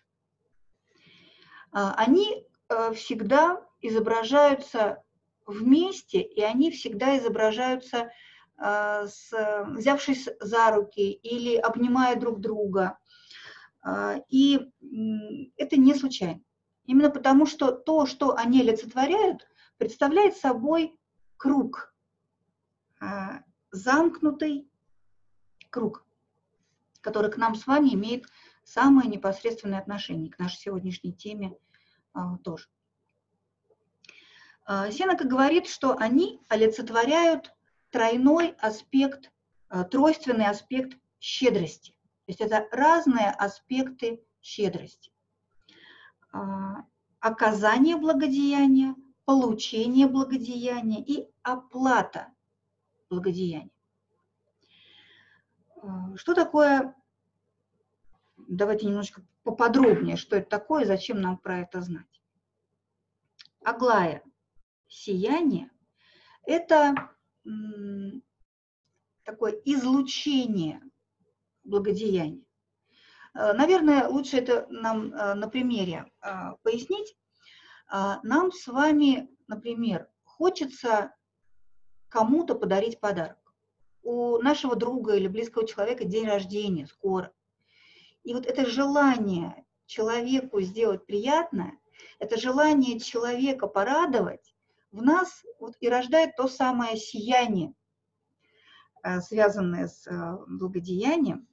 А, 1.72 1.94
они 1.96 2.48
э, 2.70 2.94
всегда 2.94 3.64
изображаются 3.82 5.04
вместе, 5.48 6.22
и 6.22 6.42
они 6.42 6.70
всегда 6.72 7.18
изображаются, 7.18 8.12
э, 8.58 9.08
с, 9.08 9.32
взявшись 9.68 10.27
за 10.39 10.72
руки 10.72 11.12
или 11.12 11.56
обнимая 11.56 12.16
друг 12.18 12.39
друга. 12.42 13.00
Э, 13.84 14.20
и 14.30 14.60
это 15.58 15.77
не 15.77 15.96
случайно. 15.96 16.42
Именно 16.86 17.10
потому, 17.10 17.46
что 17.46 17.72
то, 17.72 18.06
что 18.06 18.36
они 18.36 18.62
олицетворяют, 18.62 19.48
представляет 19.77 20.36
собой 20.36 20.98
круг, 21.38 21.96
э, 23.01 23.06
замкнутый 23.72 24.70
круг, 25.70 26.06
который 27.01 27.32
к 27.32 27.38
нам 27.38 27.56
с 27.56 27.66
вами 27.66 27.94
имеет 27.94 28.25
самое 28.63 29.10
непосредственное 29.10 29.80
отношение 29.80 30.32
к 30.32 30.39
нашей 30.39 30.58
сегодняшней 30.58 31.13
теме 31.13 31.58
тоже. 32.44 32.68
А, 34.70 34.92
Сенека 34.92 35.26
говорит, 35.26 35.68
что 35.68 35.96
они 35.98 36.42
олицетворяют 36.50 37.54
тройной 37.90 38.50
аспект, 38.60 39.32
а, 39.70 39.86
тройственный 39.86 40.48
аспект 40.48 41.00
щедрости. 41.22 41.92
То 42.26 42.32
есть 42.32 42.42
это 42.42 42.68
разные 42.72 43.30
аспекты 43.30 44.22
щедрости. 44.42 45.10
А, 46.34 46.84
оказание 47.22 47.96
благодеяния, 47.96 48.94
получение 49.24 50.08
благодеяния 50.08 51.02
и 51.02 51.30
оплата 51.44 52.28
благодеяния. 53.10 53.72
Что 56.16 56.34
такое, 56.34 56.94
давайте 58.36 58.88
немножко 58.88 59.22
поподробнее, 59.44 60.18
что 60.18 60.36
это 60.36 60.50
такое, 60.50 60.86
зачем 60.86 61.22
нам 61.22 61.38
про 61.38 61.60
это 61.60 61.80
знать. 61.82 62.22
Аглая 63.64 64.24
сияние– 64.88 65.70
это 66.46 66.96
такое 69.24 69.51
излучение 69.65 70.82
благодеяния. 71.63 72.44
Э, 73.34 73.53
наверное, 73.53 74.08
лучше 74.08 74.38
это 74.38 74.65
нам 74.70 75.13
э, 75.13 75.34
на 75.36 75.48
примере 75.48 76.12
э, 76.22 76.29
пояснить. 76.63 77.15
А, 77.89 78.20
нам 78.24 78.51
с 78.51 78.67
вами, 78.67 79.29
например, 79.48 80.10
хочется 80.24 81.13
кому-то 82.10 82.56
подарить 82.56 83.00
подарок. 83.00 83.38
У 84.03 84.38
нашего 84.39 84.75
друга 84.75 85.15
или 85.15 85.27
близкого 85.27 85.67
человека 85.67 86.06
день 86.06 86.27
рождения 86.27 86.88
скоро. 86.88 87.32
И 88.24 88.34
вот 88.34 88.46
это 88.46 88.65
желание 88.65 89.65
человеку 89.86 90.60
сделать 90.62 91.06
приятное, 91.06 91.77
это 92.20 92.38
желание 92.38 93.00
человека 93.00 93.67
порадовать, 93.67 94.53
в 94.91 95.01
нас 95.01 95.44
вот 95.60 95.75
и 95.79 95.89
рождает 95.89 96.36
то 96.36 96.48
самое 96.48 96.98
сияние, 96.98 97.74
э, 99.03 99.22
связанное 99.22 99.88
с 99.88 100.08
э, 100.08 100.38
благодеянием, 100.48 101.48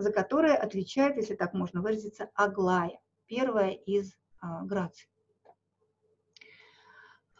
за 0.00 0.12
которое 0.12 0.56
отвечает, 0.56 1.16
если 1.16 1.34
так 1.34 1.52
можно 1.52 1.82
выразиться, 1.82 2.30
Аглая, 2.34 2.98
первая 3.26 3.72
из 3.72 4.16
а, 4.40 4.62
граций. 4.64 5.08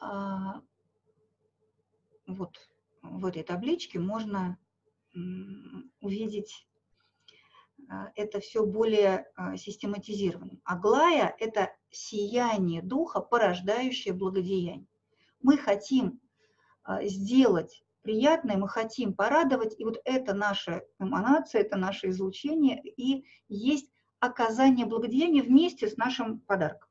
А, 0.00 0.61
вот 2.26 2.56
в 3.02 3.26
этой 3.26 3.42
табличке 3.42 3.99
можно 3.99 4.59
увидеть 6.00 6.68
а, 7.88 8.12
это 8.14 8.40
все 8.40 8.64
более 8.64 9.26
систематизированным. 9.56 10.61
Аглая– 10.64 11.35
это 11.38 11.75
сияние 11.90 12.82
духа, 12.82 13.20
порождающее 13.20 14.14
благодеяние. 14.14 14.87
Мы 15.40 15.56
хотим 15.56 16.20
сделать 17.02 17.82
приятное, 18.02 18.56
мы 18.56 18.68
хотим 18.68 19.14
порадовать, 19.14 19.78
и 19.78 19.85
вот 19.85 20.00
это 20.04 20.35
наша 20.35 20.82
эманация, 20.99 21.62
это 21.62 21.76
наше 21.76 22.09
излучение, 22.09 22.80
и 22.82 23.26
есть 23.49 23.90
оказание 24.18 24.87
благодеяния 24.87 25.42
вместе 25.42 25.88
с 25.88 25.97
нашим 25.97 26.40
подарком. 26.40 26.88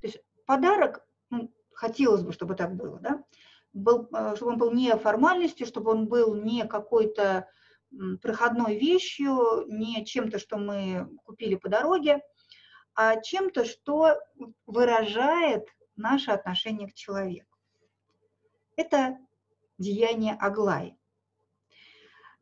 То 0.00 0.06
есть 0.06 0.18
подарок, 0.46 1.06
ну, 1.30 1.52
хотелось 1.72 2.22
бы, 2.22 2.32
чтобы 2.32 2.54
так 2.54 2.74
было, 2.74 2.98
да, 3.00 3.24
был, 3.72 4.08
э, 4.12 4.36
чтобы 4.36 4.52
он 4.52 4.58
был 4.58 4.72
не 4.72 4.96
формальностью, 4.96 5.66
чтобы 5.66 5.90
он 5.90 6.08
был 6.08 6.34
не 6.34 6.66
какой-то 6.66 7.48
проходной 8.20 8.78
вещью, 8.78 9.64
не 9.68 10.04
чем-то, 10.04 10.38
что 10.38 10.58
мы 10.58 11.08
купили 11.24 11.54
по 11.54 11.68
дороге, 11.68 12.20
а 12.94 13.20
чем-то, 13.20 13.64
что 13.64 14.18
выражает 14.66 15.68
наше 15.96 16.30
отношение 16.30 16.88
к 16.88 16.94
человеку. 16.94 17.56
Это 18.76 19.18
деяние 19.78 20.34
Аглаи. 20.34 20.96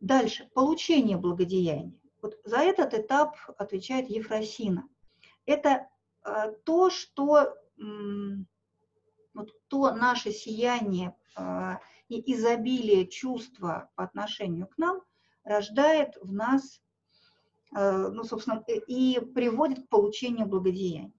Дальше, 0.01 0.51
получение 0.55 1.17
благодеяния. 1.17 1.99
Вот 2.21 2.39
за 2.45 2.59
этот 2.59 2.95
этап 2.95 3.37
отвечает 3.59 4.09
Ефросина. 4.09 4.89
Это 5.47 5.89
э, 6.25 6.53
то, 6.65 6.91
что 6.91 7.55
вот 9.35 9.69
то 9.69 9.95
наше 9.95 10.31
сияние 10.31 11.15
э, 11.37 11.77
и 12.09 12.35
изобилие 12.35 13.07
чувства 13.07 13.91
по 13.97 14.05
отношению 14.05 14.69
к 14.69 14.79
нам 14.79 15.03
рождает 15.43 16.17
в 16.23 16.33
нас, 16.33 16.81
э, 17.77 18.09
ну, 18.09 18.25
собственно, 18.25 18.65
и 18.69 19.21
приводит 19.21 19.87
к 19.87 19.89
получению 19.89 20.47
благодеяния. 20.47 21.13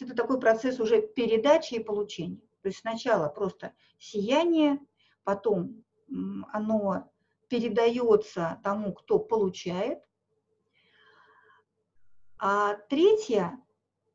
Это 0.00 0.14
такой 0.14 0.40
процесс 0.40 0.80
уже 0.80 1.02
передачи 1.02 1.74
и 1.74 1.82
получения. 1.82 2.40
То 2.62 2.68
есть 2.68 2.80
сначала 2.80 3.28
просто 3.28 3.72
сияние, 3.98 4.78
потом 5.24 5.84
оно 6.52 7.10
передается 7.48 8.60
тому, 8.62 8.92
кто 8.92 9.18
получает. 9.18 10.00
А 12.38 12.74
третья, 12.88 13.60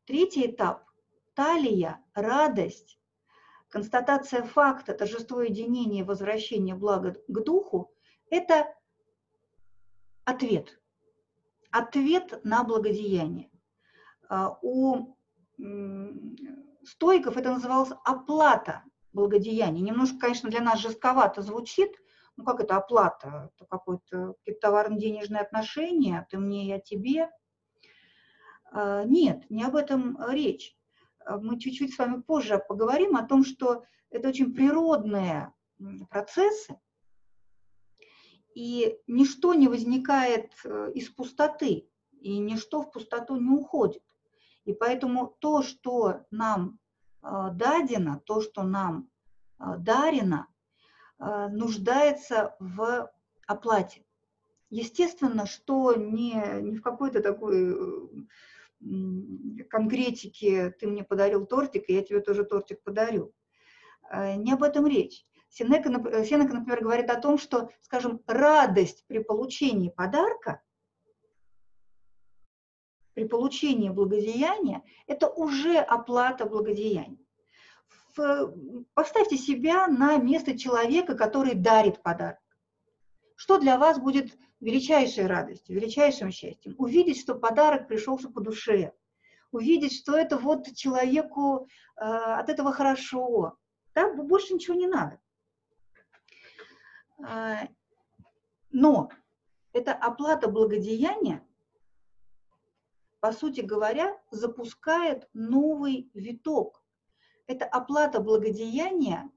третий 0.05 0.47
этап– 0.47 0.85
талия, 1.33 2.01
радость, 2.13 2.99
констатация 3.69 4.43
факта, 4.43 4.93
торжество 4.93 5.41
единения, 5.41 6.05
возвращение 6.05 6.75
блага 6.75 7.15
к 7.27 7.43
духу– 7.43 7.93
это 8.29 8.73
ответ. 10.23 10.79
Ответ 11.71 12.43
на 12.45 12.63
благодеяние. 12.63 13.51
А, 14.29 14.57
у 14.61 15.15
стойков 16.83 17.37
это 17.37 17.51
называлось 17.51 17.91
оплата 18.03 18.83
благодеяния. 19.13 19.81
Немножко, 19.81 20.19
конечно, 20.19 20.49
для 20.49 20.61
нас 20.61 20.79
жестковато 20.79 21.41
звучит, 21.41 21.91
ну 22.35 22.43
как 22.43 22.59
это 22.59 22.77
оплата? 22.77 23.51
Это 23.55 23.65
какое-то 23.65 24.35
товарно-денежное 24.61 25.41
отношение, 25.41 26.27
ты 26.29 26.37
мне, 26.37 26.67
я 26.67 26.79
тебе. 26.79 27.29
А, 28.71 29.03
нет, 29.03 29.49
не 29.49 29.63
об 29.63 29.75
этом 29.75 30.17
речь. 30.29 30.75
А, 31.19 31.37
мы 31.37 31.59
чуть-чуть 31.59 31.93
с 31.93 31.97
вами 31.97 32.21
позже 32.21 32.61
поговорим 32.67 33.15
о 33.15 33.25
том, 33.25 33.43
что 33.43 33.83
это 34.09 34.29
очень 34.29 34.53
природные 34.53 35.53
процессы, 36.09 36.75
и 38.55 38.97
ничто 39.07 39.53
не 39.53 39.67
возникает 39.67 40.51
э, 40.63 40.91
из 40.93 41.09
пустоты, 41.09 41.89
и 42.21 42.37
ничто 42.37 42.81
в 42.81 42.91
пустоту 42.91 43.35
не 43.35 43.49
уходит. 43.49 44.03
И 44.65 44.73
поэтому 44.73 45.35
то, 45.39 45.61
что 45.61 46.25
нам 46.31 46.79
а, 47.21 47.49
дадено, 47.49 48.21
то, 48.25 48.41
что 48.41 48.63
нам 48.63 49.09
а, 49.57 49.77
дарено, 49.77 50.47
а, 51.19 51.49
нуждается 51.49 52.55
в 52.59 53.11
оплате. 53.45 54.05
Естественно, 54.69 55.45
что 55.45 55.93
не, 55.95 56.33
не 56.61 56.77
в 56.77 56.81
какой-то 56.81 57.21
такой 57.21 58.27
конкретике 59.69 60.71
ты 60.71 60.87
мне 60.87 61.03
подарил 61.03 61.45
тортик, 61.45 61.89
и 61.89 61.93
я 61.93 62.01
тебе 62.01 62.21
тоже 62.21 62.43
тортик 62.43 62.81
подарю. 62.83 63.33
Не 64.11 64.51
об 64.51 64.63
этом 64.63 64.87
речь. 64.87 65.25
Сенека, 65.47 65.89
Сенека, 66.25 66.55
например, 66.55 66.83
говорит 66.83 67.09
о 67.09 67.21
том, 67.21 67.37
что, 67.37 67.69
скажем, 67.81 68.21
радость 68.25 69.05
при 69.07 69.19
получении 69.19 69.89
подарка– 69.89 70.61
при 73.13 73.25
получении 73.25 73.89
благодеяния, 73.89 74.83
это 75.07 75.27
уже 75.27 75.77
оплата 75.77 76.45
благодеяния. 76.45 77.17
Поставьте 78.93 79.37
себя 79.37 79.87
на 79.87 80.17
место 80.17 80.57
человека, 80.57 81.15
который 81.15 81.55
дарит 81.55 82.01
подарок. 82.01 82.39
Что 83.35 83.57
для 83.57 83.77
вас 83.77 83.99
будет 83.99 84.37
величайшей 84.59 85.25
радостью, 85.25 85.75
величайшим 85.75 86.31
счастьем? 86.31 86.75
Увидеть, 86.77 87.19
что 87.19 87.35
подарок 87.35 87.87
пришелся 87.87 88.29
по 88.29 88.41
душе, 88.41 88.93
увидеть, 89.51 89.95
что 89.95 90.15
это 90.15 90.37
вот 90.37 90.73
человеку 90.75 91.67
э, 91.95 92.03
от 92.03 92.49
этого 92.49 92.71
хорошо. 92.71 93.57
Да? 93.95 94.13
Больше 94.13 94.53
ничего 94.53 94.75
не 94.75 94.87
надо. 94.87 95.19
Э, 97.27 97.67
но 98.71 99.09
это 99.71 99.93
оплата 99.93 100.47
благодеяния 100.47 101.43
по 103.23 103.31
сути 103.31 103.61
говоря, 103.61 104.19
запускает 104.31 105.29
новый 105.33 106.11
виток. 106.13 106.83
Это 107.47 107.63
оплата 107.63 108.19
благодеяния, 108.19 109.31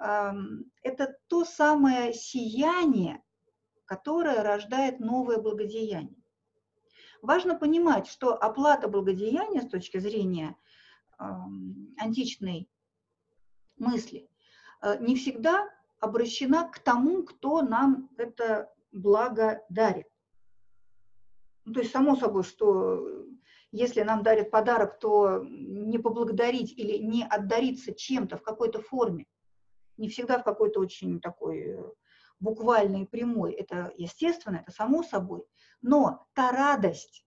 это 0.00 1.16
то 1.28 1.44
самое 1.44 2.12
сияние, 2.12 3.22
которое 3.84 4.42
рождает 4.42 4.98
новое 4.98 5.38
благодеяние. 5.38 6.20
Важно 7.22 7.56
понимать, 7.56 8.08
что 8.08 8.34
оплата 8.34 8.88
благодеяния 8.88 9.62
с 9.62 9.68
точки 9.68 9.98
зрения 9.98 10.56
античной 11.96 12.68
мысли 13.76 14.28
э, 14.82 14.98
не 14.98 15.14
всегда 15.14 15.70
обращена 16.00 16.68
к 16.68 16.80
тому, 16.80 17.22
кто 17.22 17.62
нам 17.62 18.10
это 18.16 18.74
благо 18.90 19.62
дарит. 19.68 20.08
Ну, 21.64 21.72
то 21.72 21.80
есть, 21.80 21.92
само 21.92 22.16
собой, 22.16 22.42
что 22.44 23.26
если 23.72 24.02
нам 24.02 24.22
дарят 24.22 24.50
подарок, 24.50 24.98
то 24.98 25.42
не 25.42 25.98
поблагодарить 25.98 26.72
или 26.78 26.98
не 26.98 27.24
отдариться 27.24 27.94
чем-то 27.94 28.36
в 28.36 28.42
какой-то 28.42 28.80
форме, 28.80 29.26
не 29.96 30.08
всегда 30.08 30.38
в 30.38 30.44
какой-то 30.44 30.80
очень 30.80 31.20
такой 31.20 31.60
э, 31.70 31.82
буквальной 32.38 33.06
прямой, 33.06 33.52
это 33.52 33.92
естественно, 33.96 34.56
это 34.56 34.72
само 34.72 35.02
собой, 35.02 35.44
но 35.80 36.26
та 36.34 36.52
радость, 36.52 37.24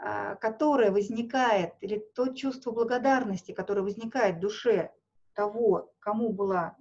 а, 0.00 0.34
которая 0.36 0.90
возникает, 0.90 1.74
или 1.80 1.98
то 2.14 2.28
чувство 2.34 2.72
благодарности, 2.72 3.52
которое 3.52 3.82
возникает 3.82 4.36
в 4.36 4.40
душе 4.40 4.92
того, 5.34 5.92
кому, 6.00 6.32
было, 6.32 6.76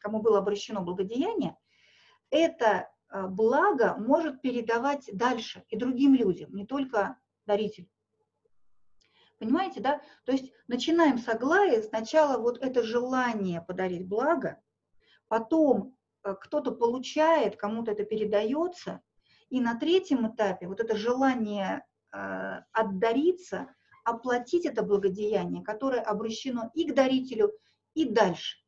кому 0.00 0.22
было 0.22 0.38
обращено 0.38 0.80
благодеяние, 0.82 1.56
это 2.30 2.88
Э, 2.88 2.91
благо 3.12 3.96
может 3.98 4.40
передавать 4.40 5.08
дальше 5.12 5.64
и 5.68 5.76
другим 5.76 6.14
людям, 6.14 6.54
не 6.54 6.66
только 6.66 7.16
дарителю. 7.46 7.88
Понимаете, 9.42 9.80
да? 9.80 10.00
То 10.24 10.30
есть 10.30 10.52
начинаем 10.68 11.18
с 11.18 11.28
Аглаи, 11.28 11.82
сначала 11.82 12.40
вот 12.40 12.62
это 12.62 12.84
желание 12.84 13.60
подарить 13.60 14.06
благо, 14.06 14.62
потом 15.26 15.96
э, 16.22 16.34
кто-то 16.40 16.70
получает, 16.70 17.56
кому-то 17.56 17.90
это 17.90 18.04
передается, 18.04 19.00
и 19.48 19.60
на 19.60 19.76
третьем 19.76 20.32
этапе 20.32 20.68
вот 20.68 20.78
это 20.78 20.96
желание 20.96 21.84
э, 22.12 22.60
отдариться, 22.70 23.74
оплатить 24.04 24.64
это 24.64 24.84
благодеяние, 24.84 25.64
которое 25.64 26.02
обращено 26.02 26.70
и 26.74 26.88
к 26.88 26.94
дарителю, 26.94 27.52
и 27.94 28.08
дальше. 28.08 28.58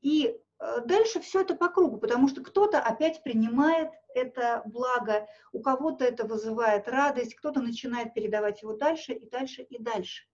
И 0.00 0.38
дальше 0.86 1.20
все 1.20 1.42
это 1.42 1.54
по 1.54 1.68
кругу, 1.68 1.98
потому 1.98 2.28
что 2.28 2.42
кто-то 2.42 2.80
опять 2.80 3.22
принимает 3.22 3.90
это 4.14 4.62
благо, 4.66 5.26
у 5.52 5.60
кого-то 5.60 6.04
это 6.04 6.24
вызывает 6.24 6.88
радость, 6.88 7.34
кто-то 7.34 7.60
начинает 7.60 8.14
передавать 8.14 8.62
его 8.62 8.74
дальше 8.74 9.12
и 9.12 9.28
дальше 9.28 9.62
и 9.62 9.82
дальше. 9.82 10.26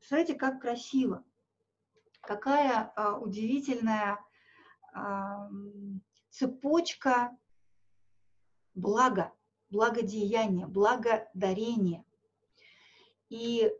Смотрите, 0.00 0.34
как 0.34 0.60
красиво, 0.60 1.24
какая 2.20 2.92
а, 2.94 3.18
удивительная 3.18 4.24
а, 4.94 5.50
цепочка 6.30 7.36
блага, 8.74 9.32
благодеяния, 9.70 10.66
благодарения. 10.66 12.04
И 13.28 13.72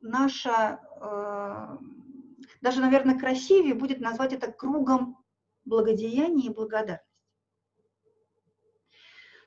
наша, 0.00 0.80
а, 1.00 1.78
даже, 2.60 2.80
наверное, 2.80 3.18
красивее 3.18 3.74
будет 3.74 4.00
назвать 4.00 4.32
это 4.32 4.50
кругом 4.50 5.24
благодеяния 5.64 6.50
и 6.50 6.54
благодарности. 6.54 7.08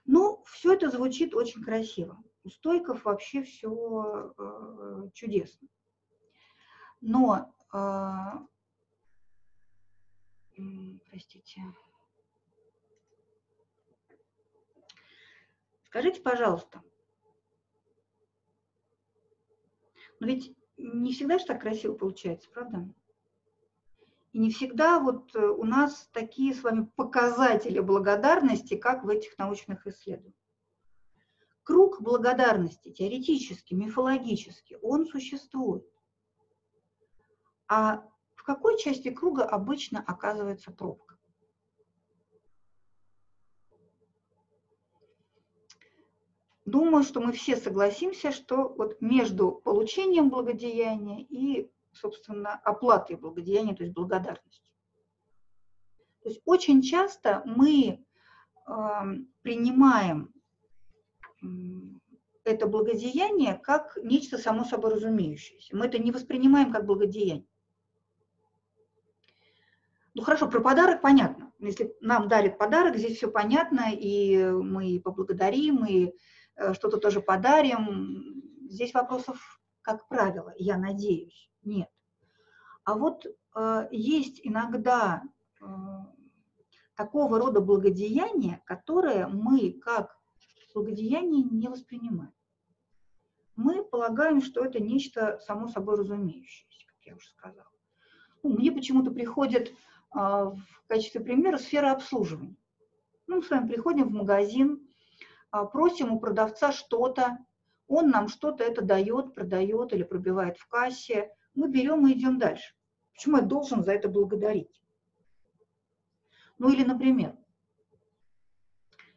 Ну, 0.06 0.44
все 0.46 0.74
это 0.74 0.90
звучит 0.90 1.34
очень 1.34 1.64
красиво. 1.64 2.22
У 2.44 2.50
стойков 2.50 3.06
вообще 3.06 3.44
все 3.44 4.34
э, 4.38 5.10
чудесно. 5.14 5.68
Но, 7.02 7.54
э, 7.74 8.48
простите, 11.10 11.62
скажите, 15.86 16.22
пожалуйста, 16.22 16.84
но 20.20 20.28
ведь 20.28 20.56
не 20.78 21.14
всегда 21.14 21.40
же 21.40 21.46
так 21.46 21.62
красиво 21.62 21.94
получается, 21.94 22.50
правда? 22.52 22.88
И 24.32 24.40
не 24.40 24.50
всегда 24.50 25.00
вот 25.00 25.36
э, 25.36 25.46
у 25.46 25.66
нас 25.66 26.10
такие 26.14 26.54
с 26.54 26.64
вами 26.64 26.90
показатели 26.96 27.80
благодарности, 27.80 28.78
как 28.78 29.04
в 29.04 29.10
этих 29.10 29.38
научных 29.38 29.86
исследованиях. 29.88 30.36
Круг 31.64 32.02
благодарности 32.02 32.92
теоретически, 32.92 33.74
мифологически, 33.74 34.78
он 34.82 35.06
существует. 35.06 35.86
А 37.68 38.08
в 38.36 38.44
какой 38.44 38.78
части 38.78 39.12
круга 39.12 39.44
обычно 39.44 40.02
оказывается 40.06 40.72
пробка? 40.72 41.18
Думаю, 46.66 47.04
что 47.04 47.20
мы 47.20 47.34
все 47.34 47.58
согласимся, 47.58 48.32
что 48.32 48.70
вот 48.70 49.02
между 49.02 49.52
получением 49.52 50.30
благодеяния 50.30 51.26
и 51.28 51.70
собственно, 51.94 52.56
оплатой 52.64 53.16
благодеяния, 53.16 53.76
то 53.76 53.84
есть 53.84 53.94
благодарностью. 53.94 54.64
То 56.24 56.30
есть 56.30 56.42
очень 56.46 56.82
часто 56.82 57.42
мы 57.46 58.06
э, 58.68 58.72
принимаем 59.42 60.34
это 62.44 62.68
благодеяние 62.68 63.56
как 63.56 63.98
нечто 64.04 64.38
само 64.38 64.64
собой 64.64 64.94
разумеющееся. 64.94 65.76
Мы 65.76 65.86
это 65.88 65.98
не 65.98 66.12
воспринимаем 66.12 66.72
как 66.72 66.86
благодеяние. 66.86 67.48
Ну 70.14 70.24
хорошо, 70.24 70.50
про 70.50 70.60
подарок 70.60 71.02
понятно. 71.02 71.52
Если 71.60 71.96
нам 72.02 72.28
дарят 72.28 72.58
подарок, 72.58 72.98
здесь 72.98 73.18
все 73.18 73.32
понятно, 73.32 73.86
и 73.92 74.46
мы 74.46 75.00
поблагодарим, 75.00 75.86
и 75.86 76.14
э, 76.56 76.74
что-то 76.74 76.98
тоже 76.98 77.22
подарим. 77.22 78.44
Здесь 78.70 78.94
вопросов, 78.94 79.62
как 79.82 80.08
правило, 80.08 80.54
я 80.58 80.78
надеюсь 80.78 81.51
нет. 81.64 81.90
А 82.84 82.96
вот 82.96 83.26
э, 83.56 83.88
есть 83.92 84.40
иногда 84.44 85.24
э, 85.62 85.66
такого 86.96 87.40
рода 87.40 87.62
благодеяния, 87.62 88.62
которые 88.66 89.28
мы 89.28 89.74
как 89.74 90.18
благодеяние 90.74 91.44
не 91.44 91.68
воспринимаем. 91.68 92.34
Мы 93.56 93.84
полагаем, 93.84 94.42
что 94.42 94.64
это 94.64 94.80
нечто 94.80 95.40
само 95.40 95.68
собой 95.68 95.98
разумеющееся, 95.98 96.86
как 96.88 96.98
я 97.06 97.16
уже 97.16 97.30
сказала. 97.30 97.70
Ну, 98.44 98.58
мне 98.58 98.72
почему-то 98.72 99.12
приходит 99.12 99.70
э, 99.70 99.74
в 100.14 100.88
качестве 100.88 101.22
примера 101.22 101.58
сфера 101.58 101.92
обслуживания. 101.92 102.56
Ну, 103.28 103.38
мы 103.38 103.44
с 103.44 103.50
вами 103.50 103.68
приходим 103.68 104.10
в 104.10 104.14
магазин, 104.14 104.88
э, 105.54 105.58
просим 105.72 106.12
у 106.12 106.20
продавца 106.20 106.72
что-то, 106.72 107.38
он 107.88 108.10
нам 108.10 108.30
что-то 108.30 108.64
это 108.64 108.82
дает, 108.82 109.36
продает 109.36 109.94
или 109.94 110.04
пробивает 110.04 110.58
в 110.58 110.68
кассе, 110.68 111.30
мы 111.54 111.70
берем 111.70 112.08
и 112.08 112.14
идем 112.14 112.40
дальше. 112.40 112.76
Почему 113.14 113.38
я 113.38 113.44
должен 113.44 113.84
за 113.84 113.94
это 113.94 114.10
благодарить? 114.10 114.82
Ну 116.58 116.70
или, 116.70 116.84
например, 116.84 117.38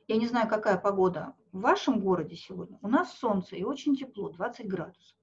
я 0.07 0.17
не 0.17 0.27
знаю, 0.27 0.49
какая 0.49 0.79
погода 0.79 1.35
в 1.53 1.61
вашем 1.61 2.01
городе 2.01 2.37
сегодня. 2.37 2.79
У 2.83 2.89
нас 2.89 3.13
солнце 3.15 3.57
и 3.57 3.65
очень 3.65 3.97
тепло, 3.97 4.31
20 4.31 4.67
градусов. 4.67 5.17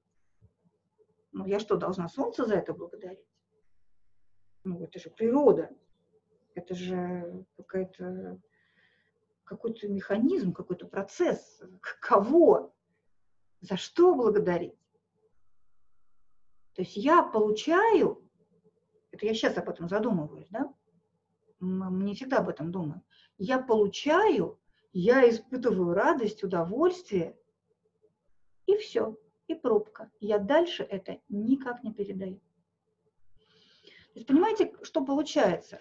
Ну 1.31 1.45
я 1.45 1.59
что, 1.59 1.77
должна 1.77 2.07
солнце 2.09 2.45
за 2.45 2.55
это 2.55 2.73
благодарить? 2.73 3.25
Ну 4.63 4.83
это 4.83 4.99
же 4.99 5.09
природа. 5.09 5.69
Это 6.55 6.75
же 6.75 7.45
какая-то 7.57 8.39
какой-то 9.43 9.87
механизм, 9.89 10.53
какой-то 10.53 10.87
процесс. 10.87 11.61
Кого? 12.01 12.73
За 13.59 13.75
что 13.77 14.15
благодарить? 14.15 14.80
То 16.73 16.83
есть 16.83 16.95
я 16.95 17.21
получаю, 17.21 18.27
это 19.11 19.25
я 19.25 19.33
сейчас 19.33 19.57
об 19.57 19.69
этом 19.69 19.89
задумываюсь, 19.89 20.47
да? 20.49 20.73
Мы 21.59 22.03
не 22.03 22.15
всегда 22.15 22.39
об 22.39 22.49
этом 22.49 22.71
думаем. 22.71 23.03
Я 23.37 23.59
получаю, 23.59 24.59
я 24.93 25.29
испытываю 25.29 25.93
радость, 25.93 26.43
удовольствие, 26.43 27.37
и 28.65 28.77
все, 28.77 29.17
и 29.47 29.53
пробка. 29.53 30.09
Я 30.19 30.39
дальше 30.39 30.83
это 30.83 31.19
никак 31.29 31.83
не 31.83 31.93
передаю. 31.93 32.37
То 34.13 34.15
есть 34.15 34.27
понимаете, 34.27 34.73
что 34.81 35.03
получается? 35.03 35.79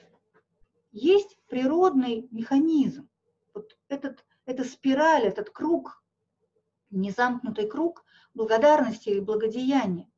Есть 0.92 1.38
природный 1.48 2.28
механизм. 2.30 3.08
Вот 3.54 3.78
этот, 3.88 4.24
эта 4.44 4.64
спираль, 4.64 5.24
этот 5.24 5.50
круг, 5.50 6.02
незамкнутый 6.90 7.68
круг 7.68 8.04
благодарности 8.34 9.10
и 9.10 9.20
благодеяния 9.20 10.10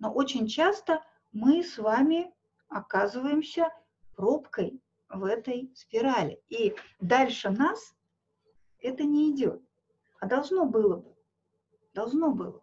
но 0.00 0.10
очень 0.12 0.48
часто 0.48 1.04
мы 1.30 1.62
с 1.62 1.78
вами 1.78 2.34
оказываемся 2.68 3.68
пробкой 4.16 4.82
в 5.08 5.24
этой 5.24 5.70
спирали. 5.76 6.42
И 6.48 6.74
дальше 7.00 7.50
нас 7.50 7.94
это 8.80 9.04
не 9.04 9.30
идет. 9.30 9.62
А 10.18 10.26
должно 10.26 10.64
было 10.64 10.96
бы. 10.96 11.16
Должно 11.94 12.32
было 12.32 12.50
бы. 12.50 12.62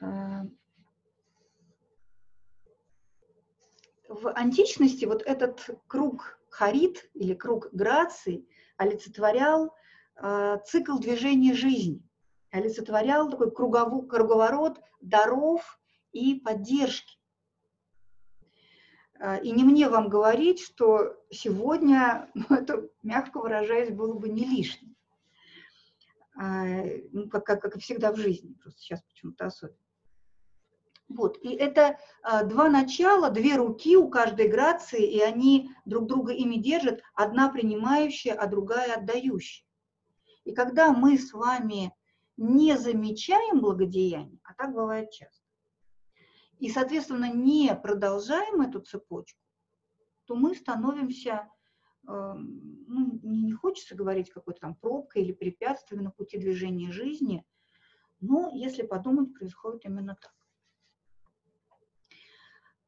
А, 0.00 0.42
в 4.08 4.32
античности 4.32 5.04
вот 5.04 5.22
этот 5.22 5.70
круг 5.86 6.38
Харит 6.50 7.08
или 7.14 7.34
круг 7.34 7.68
Грации 7.72 8.48
олицетворял 8.76 9.74
а, 10.16 10.58
цикл 10.58 10.98
движения 10.98 11.54
жизни 11.54 12.02
олицетворял 12.54 13.28
такой 13.28 13.50
круговой, 13.50 14.06
круговорот 14.06 14.80
даров 15.00 15.80
и 16.12 16.36
поддержки. 16.36 17.18
А, 19.18 19.36
и 19.38 19.50
не 19.50 19.64
мне 19.64 19.88
вам 19.88 20.08
говорить, 20.08 20.60
что 20.60 21.16
сегодня, 21.30 22.30
ну, 22.34 22.46
это, 22.50 22.88
мягко 23.02 23.40
выражаясь, 23.40 23.90
было 23.90 24.14
бы 24.14 24.28
не 24.28 24.44
лишним. 24.44 24.94
А, 26.36 26.64
ну, 27.10 27.28
как, 27.28 27.44
как, 27.44 27.60
как 27.60 27.76
и 27.76 27.80
всегда 27.80 28.12
в 28.12 28.16
жизни, 28.16 28.54
просто 28.54 28.80
сейчас 28.80 29.02
почему-то 29.02 29.46
особенно. 29.46 29.78
Вот, 31.08 31.36
и 31.42 31.52
это 31.54 31.98
а, 32.22 32.44
два 32.44 32.68
начала, 32.68 33.30
две 33.30 33.56
руки 33.56 33.96
у 33.96 34.08
каждой 34.08 34.48
грации, 34.48 35.04
и 35.04 35.20
они 35.20 35.70
друг 35.84 36.06
друга 36.06 36.32
ими 36.32 36.56
держат, 36.56 37.02
одна 37.14 37.50
принимающая, 37.50 38.32
а 38.32 38.46
другая 38.46 38.94
отдающая. 38.94 39.66
И 40.44 40.52
когда 40.52 40.92
мы 40.92 41.18
с 41.18 41.32
вами 41.32 41.92
не 42.36 42.76
замечаем 42.78 43.60
благодеяние, 43.60 44.40
а 44.44 44.54
так 44.54 44.74
бывает 44.74 45.10
часто, 45.10 45.44
и, 46.58 46.70
соответственно, 46.70 47.32
не 47.32 47.74
продолжаем 47.74 48.60
эту 48.60 48.80
цепочку, 48.80 49.40
то 50.26 50.34
мы 50.34 50.54
становимся, 50.54 51.50
эм, 52.08 52.84
ну, 52.86 53.20
не 53.22 53.52
хочется 53.52 53.94
говорить 53.94 54.30
какой-то 54.30 54.60
там 54.60 54.74
пробкой 54.74 55.22
или 55.22 55.32
препятствием 55.32 56.04
на 56.04 56.10
пути 56.10 56.38
движения 56.38 56.90
жизни, 56.90 57.44
но 58.20 58.50
если 58.54 58.82
подумать, 58.82 59.34
происходит 59.34 59.84
именно 59.84 60.16
так. 60.20 60.34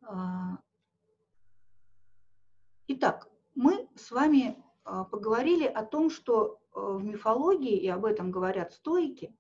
А, 0.03 0.59
итак, 2.87 3.29
мы 3.55 3.89
с 3.97 4.11
вами 4.11 4.63
поговорили 5.05 5.67
о 5.67 5.85
том, 5.85 6.11
что 6.11 6.61
э, 6.75 6.81
в 6.81 7.05
мифологии, 7.05 7.77
и 7.77 7.89
об 7.89 8.05
этом 8.05 8.31
говорят 8.31 8.73
стойки, 8.73 9.37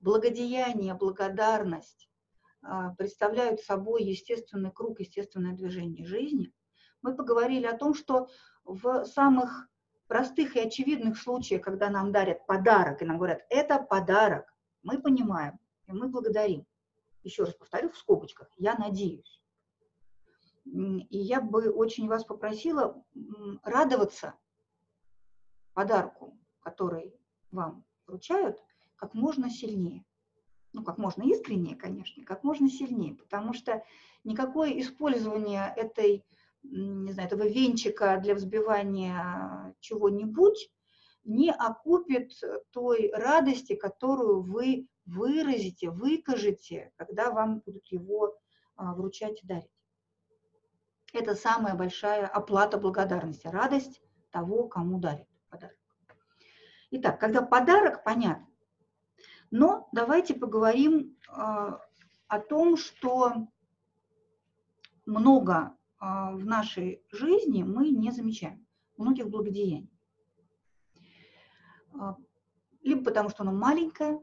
благодеяние, 0.00 0.94
благодарность 0.94 2.08
а, 2.62 2.94
представляют 2.94 3.60
собой 3.60 4.04
естественный 4.04 4.70
круг, 4.70 5.00
естественное 5.00 5.54
движение 5.54 6.06
жизни. 6.06 6.52
Мы 7.02 7.16
поговорили 7.16 7.66
о 7.66 7.76
том, 7.76 7.94
что 7.94 8.28
в 8.64 9.04
самых 9.04 9.68
простых 10.06 10.56
и 10.56 10.60
очевидных 10.60 11.18
случаях, 11.18 11.62
когда 11.62 11.90
нам 11.90 12.12
дарят 12.12 12.46
подарок, 12.46 13.02
и 13.02 13.04
нам 13.04 13.16
говорят, 13.16 13.40
это 13.48 13.78
подарок, 13.78 14.46
мы 14.82 15.00
понимаем, 15.00 15.58
и 15.86 15.92
мы 15.92 16.08
благодарим. 16.08 16.66
Еще 17.22 17.44
раз 17.44 17.54
повторю 17.54 17.90
в 17.90 17.96
скобочках, 17.96 18.48
я 18.58 18.74
надеюсь. 18.76 19.42
И 20.66 21.18
я 21.18 21.40
бы 21.40 21.70
очень 21.70 22.08
вас 22.08 22.24
попросила 22.24 23.02
радоваться 23.62 24.34
подарку, 25.74 26.38
который 26.60 27.14
вам 27.50 27.84
вручают, 28.06 28.58
как 28.96 29.14
можно 29.14 29.50
сильнее. 29.50 30.04
Ну, 30.72 30.82
как 30.82 30.98
можно 30.98 31.22
искреннее, 31.22 31.76
конечно, 31.76 32.24
как 32.24 32.42
можно 32.42 32.68
сильнее, 32.68 33.14
потому 33.14 33.52
что 33.52 33.84
никакое 34.24 34.80
использование 34.80 35.72
этой, 35.76 36.24
не 36.62 37.12
знаю, 37.12 37.28
этого 37.28 37.46
венчика 37.46 38.18
для 38.20 38.34
взбивания 38.34 39.76
чего-нибудь 39.78 40.70
не 41.22 41.52
окупит 41.52 42.32
той 42.72 43.10
радости, 43.14 43.76
которую 43.76 44.42
вы 44.42 44.88
выразите, 45.06 45.90
выкажете, 45.90 46.92
когда 46.96 47.30
вам 47.30 47.60
будут 47.60 47.86
его 47.88 48.36
а, 48.76 48.94
вручать 48.94 49.42
и 49.42 49.46
дарить. 49.46 49.70
Это 51.12 51.36
самая 51.36 51.74
большая 51.74 52.26
оплата 52.26 52.78
благодарности, 52.78 53.46
радость 53.46 54.02
того, 54.30 54.66
кому 54.66 54.98
дарит 54.98 55.28
подарок. 55.54 55.78
Итак, 56.90 57.20
когда 57.20 57.42
подарок, 57.42 58.04
понятно. 58.04 58.46
Но 59.50 59.88
давайте 59.92 60.34
поговорим 60.34 61.16
э, 61.28 61.32
о 61.32 62.40
том, 62.40 62.76
что 62.76 63.48
много 65.06 65.76
э, 66.00 66.04
в 66.04 66.44
нашей 66.44 67.04
жизни 67.12 67.62
мы 67.62 67.90
не 67.90 68.10
замечаем, 68.10 68.66
многих 68.96 69.28
благодеяний. 69.28 69.90
Э, 71.94 72.14
либо 72.82 73.04
потому, 73.04 73.28
что 73.28 73.42
оно 73.44 73.52
маленькое, 73.52 74.20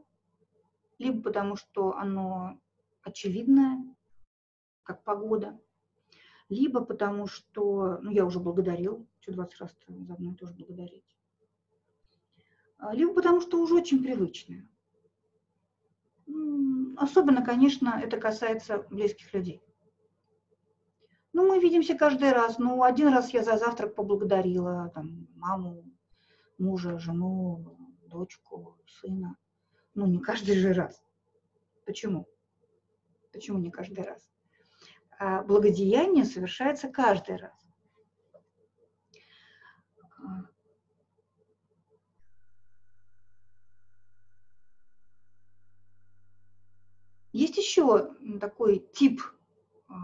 либо 0.98 1.22
потому, 1.22 1.56
что 1.56 1.96
оно 1.96 2.60
очевидное, 3.02 3.78
как 4.82 5.02
погода, 5.02 5.58
либо 6.48 6.84
потому, 6.84 7.26
что, 7.26 7.98
ну, 8.02 8.10
я 8.10 8.26
уже 8.26 8.38
благодарил, 8.38 9.08
что 9.20 9.32
20 9.32 9.60
раз 9.60 9.74
за 9.88 10.12
одно 10.12 10.32
и 10.32 10.34
то 10.34 10.46
же 10.46 10.54
благодарить, 10.54 11.04
а, 11.04 11.21
либо 12.90 13.14
потому, 13.14 13.40
что 13.40 13.60
уже 13.60 13.74
очень 13.74 14.02
привычное. 14.02 14.68
Особенно, 16.96 17.44
конечно, 17.44 18.00
это 18.02 18.18
касается 18.18 18.84
близких 18.90 19.32
людей. 19.32 19.62
Ну, 21.32 21.46
мы 21.48 21.60
видимся 21.60 21.94
каждый 21.94 22.32
раз. 22.32 22.58
Ну, 22.58 22.82
один 22.82 23.08
раз 23.08 23.30
я 23.30 23.42
за 23.42 23.56
завтрак 23.56 23.94
поблагодарила 23.94 24.90
там, 24.94 25.28
маму, 25.34 25.84
мужа, 26.58 26.98
жену, 26.98 27.76
дочку, 28.06 28.76
сына. 28.86 29.36
Ну, 29.94 30.06
не 30.06 30.18
каждый 30.18 30.56
же 30.56 30.72
раз. 30.72 31.02
Почему? 31.86 32.26
Почему 33.32 33.58
не 33.58 33.70
каждый 33.70 34.04
раз? 34.04 34.30
А 35.18 35.42
благодеяние 35.42 36.24
совершается 36.24 36.88
каждый 36.88 37.36
раз. 37.36 37.61
Есть 47.32 47.56
еще 47.56 48.14
такой 48.40 48.86
тип 48.94 49.22
а, 49.88 49.94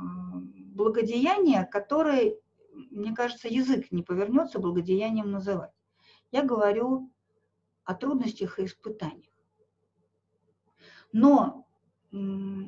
благодеяния, 0.74 1.64
который, 1.64 2.38
мне 2.72 3.14
кажется, 3.14 3.48
язык 3.48 3.90
не 3.90 4.02
повернется 4.02 4.58
благодеянием 4.58 5.30
называть. 5.30 5.72
Я 6.30 6.42
говорю 6.42 7.10
о 7.84 7.94
трудностях 7.94 8.58
и 8.58 8.64
испытаниях. 8.64 9.32
Но 11.12 11.66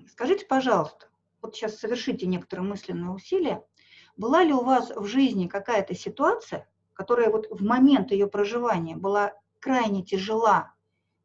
скажите, 0.08 0.46
пожалуйста, 0.46 1.08
вот 1.40 1.54
сейчас 1.54 1.78
совершите 1.78 2.26
некоторые 2.26 2.68
мысленные 2.68 3.10
усилия, 3.10 3.64
была 4.16 4.44
ли 4.44 4.52
у 4.52 4.62
вас 4.62 4.90
в 4.94 5.06
жизни 5.06 5.46
какая-то 5.46 5.94
ситуация, 5.94 6.68
которая 6.92 7.30
вот 7.30 7.46
в 7.50 7.62
момент 7.62 8.10
ее 8.12 8.26
проживания 8.26 8.96
была 8.96 9.32
крайне 9.58 10.04
тяжела, 10.04 10.74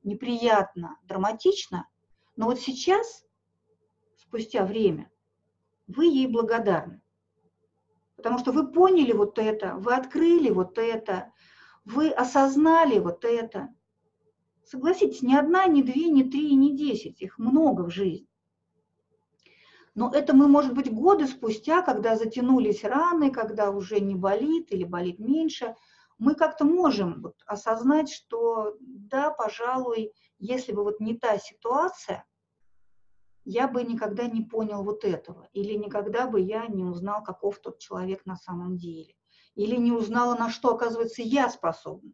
неприятна, 0.04 0.98
драматична, 1.04 1.89
но 2.36 2.45
вот 2.45 2.60
сейчас, 2.60 3.25
спустя 4.36 4.65
время, 4.65 5.10
вы 5.88 6.08
ей 6.08 6.28
благодарны. 6.28 7.02
Потому 8.17 8.38
что 8.38 8.52
вы 8.52 8.69
поняли 8.69 9.13
вот 9.13 9.39
это, 9.39 9.76
вы 9.76 9.93
открыли 9.93 10.50
вот 10.50 10.78
это, 10.78 11.32
вы 11.86 12.10
осознали 12.10 13.00
вот 13.00 13.24
это. 13.24 13.69
Согласитесь, 14.65 15.21
ни 15.21 15.34
одна, 15.34 15.67
ни 15.67 15.82
две, 15.82 16.10
ни 16.10 16.24
три, 16.24 16.54
ни 16.56 16.76
десять, 16.76 17.21
их 17.21 17.38
много 17.38 17.84
в 17.84 17.91
жизни. 17.91 18.28
Но 19.93 20.12
это 20.13 20.36
мы, 20.36 20.50
может 20.50 20.74
быть, 20.74 20.91
годы 20.91 21.28
спустя, 21.28 21.82
когда 21.82 22.17
затянулись 22.17 22.84
раны, 22.84 23.32
когда 23.32 23.71
уже 23.71 24.02
не 24.02 24.15
болит 24.15 24.74
или 24.74 24.84
болит 24.84 25.19
меньше, 25.19 25.76
мы 26.17 26.36
как-то 26.36 26.65
можем 26.65 27.21
вот 27.21 27.36
осознать, 27.45 28.12
что 28.12 28.76
да, 28.82 29.30
пожалуй, 29.30 30.12
если 30.39 30.74
бы 30.74 30.84
вот 30.84 31.00
не 31.00 31.17
та 31.17 31.38
ситуация, 31.38 32.26
я 33.45 33.67
бы 33.67 33.84
никогда 33.84 34.27
не 34.27 34.41
понял 34.41 34.84
вот 34.84 35.05
этого, 35.05 35.47
или 35.53 35.73
никогда 35.73 36.27
бы 36.27 36.41
я 36.41 36.67
не 36.67 36.84
узнал, 36.84 37.23
каков 37.23 37.60
тот 37.60 37.79
человек 37.79 38.25
на 38.25 38.36
самом 38.36 38.75
деле, 38.75 39.15
или 39.53 39.75
не 39.75 39.91
узнала, 39.91 40.36
на 40.36 40.49
что, 40.49 40.73
оказывается, 40.73 41.21
я 41.21 41.49
способна. 41.49 42.12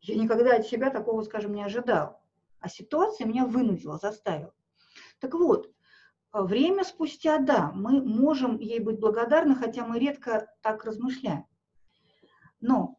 Я 0.00 0.16
никогда 0.16 0.56
от 0.56 0.66
себя 0.66 0.90
такого, 0.90 1.22
скажем, 1.22 1.54
не 1.54 1.62
ожидал, 1.62 2.22
а 2.60 2.68
ситуация 2.68 3.26
меня 3.26 3.46
вынудила, 3.46 3.98
заставила. 3.98 4.54
Так 5.18 5.34
вот, 5.34 5.72
а 6.30 6.42
время 6.42 6.84
спустя, 6.84 7.38
да, 7.38 7.72
мы 7.74 8.02
можем 8.02 8.58
ей 8.58 8.78
быть 8.78 9.00
благодарны, 9.00 9.56
хотя 9.56 9.84
мы 9.84 9.98
редко 9.98 10.52
так 10.62 10.84
размышляем. 10.84 11.46
Но 12.60 12.98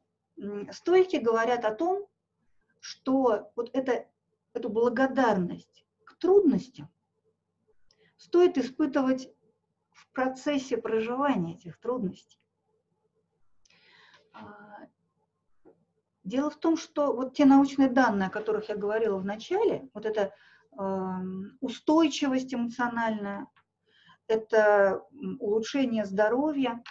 стойки 0.72 1.18
говорят 1.18 1.64
о 1.64 1.74
том, 1.74 2.08
что 2.80 3.52
вот 3.56 3.70
это, 3.74 4.08
эту 4.54 4.70
благодарность 4.70 5.85
к 6.26 6.28
трудностям 6.28 6.90
стоит 8.18 8.58
испытывать 8.58 9.30
в 9.92 10.12
процессе 10.12 10.76
проживания 10.76 11.54
этих 11.54 11.80
трудностей. 11.80 12.40
А, 14.34 14.88
дело 16.24 16.50
в 16.50 16.56
том, 16.56 16.78
что 16.78 17.14
вот 17.14 17.36
те 17.36 17.46
научные 17.46 17.90
данные, 17.90 18.28
о 18.28 18.32
которых 18.32 18.70
я 18.70 18.76
говорила 18.76 19.20
в 19.20 19.26
начале, 19.26 19.88
вот 19.94 20.06
это 20.06 20.34
устойчивость 21.62 22.54
эмоциональная, 22.54 23.48
это 24.28 25.06
улучшение 25.40 26.06
здоровья. 26.06 26.84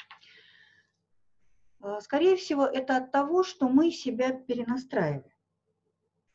А, 1.81 2.01
скорее 2.01 2.37
всего, 2.37 2.65
это 2.65 2.97
от 2.99 3.11
того, 3.11 3.43
что 3.43 3.69
мы 3.69 3.91
себя 3.91 4.33
перенастраиваем. 4.33 5.25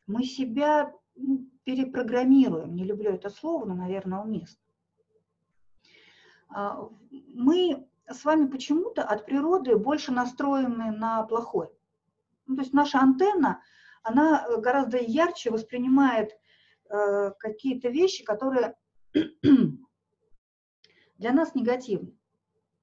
Мы 0.06 0.22
себя 0.24 0.92
ну, 1.16 1.50
перепрограммируем. 1.70 2.74
Не 2.74 2.84
люблю 2.84 3.10
это 3.10 3.30
слово, 3.30 3.64
но, 3.64 3.74
наверное, 3.74 4.20
уместно. 4.20 4.60
А, 6.48 6.88
мы 7.10 7.86
с 8.08 8.24
вами 8.24 8.46
почему-то 8.46 9.02
от 9.02 9.26
природы 9.26 9.76
больше 9.76 10.12
настроены 10.12 10.90
на 10.90 11.22
плохое. 11.24 11.70
Ну, 12.46 12.56
то 12.56 12.62
есть 12.62 12.72
наша 12.72 12.98
антенна, 12.98 13.62
она 14.02 14.46
гораздо 14.58 14.98
ярче 14.98 15.50
воспринимает 15.50 16.32
Э, 16.90 17.30
какие-то 17.38 17.88
вещи, 17.88 18.24
которые 18.24 18.76
для 21.18 21.32
нас 21.32 21.54
негативны. 21.54 22.18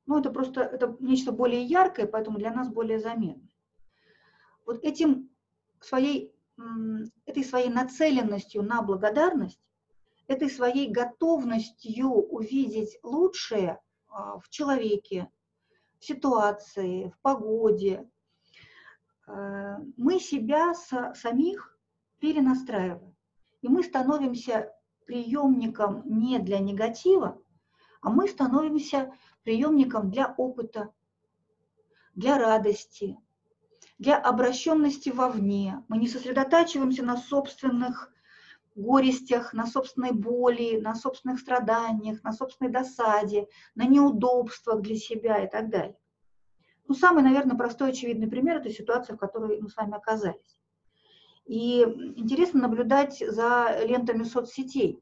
Ну, 0.05 0.17
это 0.17 0.29
просто 0.29 0.61
это 0.61 0.95
нечто 1.01 1.33
более 1.33 1.61
яркое, 1.63 2.07
поэтому 2.07 2.37
для 2.37 2.53
нас 2.53 2.69
более 2.69 2.99
заметно. 2.99 3.49
Вот 4.65 4.81
этим 4.85 5.29
своей, 5.81 6.33
этой 7.25 7.43
своей 7.43 7.69
нацеленностью 7.69 8.63
на 8.63 8.81
благодарность, 8.81 9.59
этой 10.27 10.49
своей 10.49 10.91
готовностью 10.91 12.09
увидеть 12.09 12.99
лучшее 13.03 13.79
а, 14.07 14.39
в 14.39 14.49
человеке, 14.49 15.29
в 15.99 16.05
ситуации, 16.05 17.09
в 17.09 17.21
погоде, 17.21 18.09
э, 19.27 19.77
мы 19.97 20.19
себя 20.19 20.73
самих 20.73 21.77
перенастраиваем. 22.19 23.15
И 23.61 23.67
мы 23.67 23.83
становимся 23.83 24.71
приемником 25.05 26.03
не 26.05 26.39
для 26.39 26.59
негатива, 26.59 27.41
а 28.01 28.09
мы 28.09 28.27
становимся 28.27 29.13
приемником 29.43 30.11
для 30.11 30.33
опыта, 30.37 30.93
для 32.13 32.37
радости, 32.37 33.17
для 33.97 34.17
обращенности 34.17 35.09
вовне. 35.09 35.83
Мы 35.87 35.97
не 35.97 36.07
сосредотачиваемся 36.07 37.03
на 37.03 37.17
собственных 37.17 38.11
горестях, 38.75 39.53
на 39.53 39.65
собственной 39.65 40.11
боли, 40.11 40.79
на 40.79 40.93
собственных 40.93 41.39
страданиях, 41.39 42.23
на 42.23 42.31
собственной 42.31 42.71
досаде, 42.71 43.47
на 43.73 43.85
неудобствах 43.85 44.81
для 44.81 44.95
себя 44.95 45.43
и 45.43 45.49
так 45.49 45.69
далее. 45.69 45.97
Ну, 46.87 46.93
самый, 46.93 47.23
наверное, 47.23 47.57
простой 47.57 47.89
очевидный 47.89 48.27
пример– 48.27 48.57
это 48.59 48.69
ситуация, 48.69 49.15
в 49.15 49.19
которой 49.19 49.59
мы 49.59 49.69
с 49.69 49.75
вами 49.75 49.95
оказались. 49.95 50.59
И 51.45 51.81
интересно 51.81 52.61
наблюдать 52.61 53.17
за 53.19 53.79
лентами 53.83 54.23
соцсетей. 54.23 55.01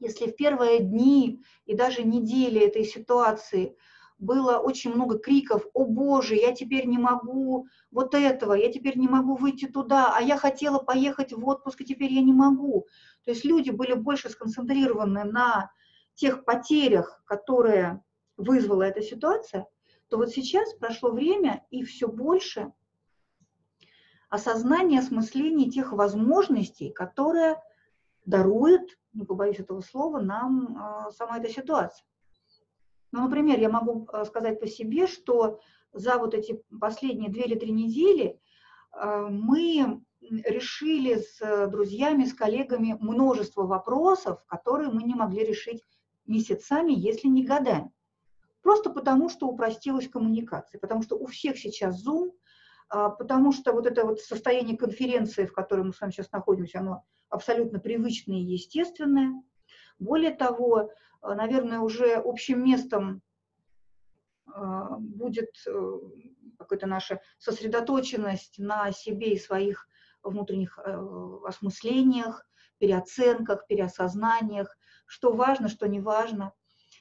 Если 0.00 0.26
в 0.26 0.36
первые 0.36 0.80
дни 0.80 1.42
и 1.66 1.76
даже 1.76 2.04
недели 2.04 2.60
этой 2.60 2.84
ситуации 2.84 3.76
было 4.18 4.58
очень 4.58 4.92
много 4.92 5.18
криков, 5.18 5.64
о 5.72 5.84
боже, 5.84 6.34
я 6.34 6.52
теперь 6.52 6.86
не 6.86 6.98
могу 6.98 7.68
вот 7.90 8.14
этого, 8.14 8.54
я 8.54 8.72
теперь 8.72 8.98
не 8.98 9.08
могу 9.08 9.36
выйти 9.36 9.66
туда, 9.66 10.12
а 10.14 10.20
я 10.20 10.36
хотела 10.36 10.78
поехать 10.78 11.32
в 11.32 11.46
отпуск, 11.46 11.80
и 11.80 11.84
теперь 11.84 12.12
я 12.12 12.22
не 12.22 12.32
могу. 12.32 12.86
То 13.24 13.30
есть 13.30 13.44
люди 13.44 13.70
были 13.70 13.94
больше 13.94 14.28
сконцентрированы 14.28 15.24
на 15.24 15.70
тех 16.14 16.44
потерях, 16.44 17.22
которые 17.24 18.02
вызвала 18.36 18.82
эта 18.82 19.02
ситуация, 19.02 19.66
то 20.08 20.16
вот 20.16 20.30
сейчас 20.30 20.74
прошло 20.74 21.10
время, 21.10 21.64
и 21.70 21.84
все 21.84 22.08
больше 22.08 22.72
осознание, 24.28 25.00
осмысление 25.00 25.70
тех 25.70 25.92
возможностей, 25.92 26.90
которые 26.90 27.62
дарует, 28.26 28.98
не 29.12 29.24
побоюсь 29.24 29.58
этого 29.58 29.80
слова, 29.80 30.20
нам 30.20 30.76
а, 30.76 31.10
сама 31.12 31.38
эта 31.38 31.48
ситуация. 31.48 32.04
Ну, 33.12 33.22
например, 33.22 33.58
я 33.58 33.70
могу 33.70 34.06
э, 34.12 34.24
сказать 34.24 34.60
по 34.60 34.66
себе, 34.66 35.06
что 35.06 35.60
за 35.92 36.18
вот 36.18 36.34
эти 36.34 36.62
последние 36.80 37.30
две 37.30 37.44
или 37.44 37.54
три 37.54 37.72
недели 37.72 38.40
э, 38.92 39.26
мы 39.30 40.02
решили 40.20 41.16
с 41.16 41.68
друзьями, 41.68 42.24
с 42.24 42.34
коллегами 42.34 42.96
множество 43.00 43.62
вопросов, 43.62 44.44
которые 44.46 44.90
мы 44.90 45.02
не 45.04 45.14
могли 45.14 45.44
решить 45.44 45.82
месяцами, 46.26 46.92
если 46.92 47.28
не 47.28 47.44
годами. 47.44 47.90
Просто 48.62 48.90
потому, 48.90 49.28
что 49.28 49.46
упростилась 49.46 50.08
коммуникация, 50.08 50.78
потому 50.78 51.02
что 51.02 51.16
у 51.16 51.26
всех 51.26 51.56
сейчас 51.56 52.04
Zoom, 52.06 52.32
а, 52.88 53.10
потому 53.10 53.52
что 53.52 53.72
вот 53.72 53.86
это 53.86 54.04
вот 54.04 54.20
состояние 54.20 54.76
конференции, 54.76 55.46
в 55.46 55.52
которой 55.52 55.84
мы 55.84 55.92
с 55.92 56.00
вами 56.00 56.10
сейчас 56.10 56.32
находимся, 56.32 56.80
оно 56.80 57.04
абсолютно 57.28 57.78
привычное 57.78 58.38
и 58.38 58.52
естественное. 58.52 59.42
Более 59.98 60.34
того, 60.34 60.90
наверное, 61.22 61.80
уже 61.80 62.14
общим 62.14 62.64
местом 62.64 63.22
э, 64.46 64.96
будет 64.98 65.50
э, 65.66 65.98
какая-то 66.58 66.86
наша 66.86 67.20
сосредоточенность 67.38 68.58
на 68.58 68.92
себе 68.92 69.32
и 69.32 69.38
своих 69.38 69.88
внутренних 70.22 70.78
осмыслениях, 71.46 72.44
переоценках, 72.78 73.66
переосознаниях, 73.66 74.76
что 75.06 75.32
важно, 75.32 75.68
что 75.68 75.86
не 75.86 76.00
важно. 76.00 76.52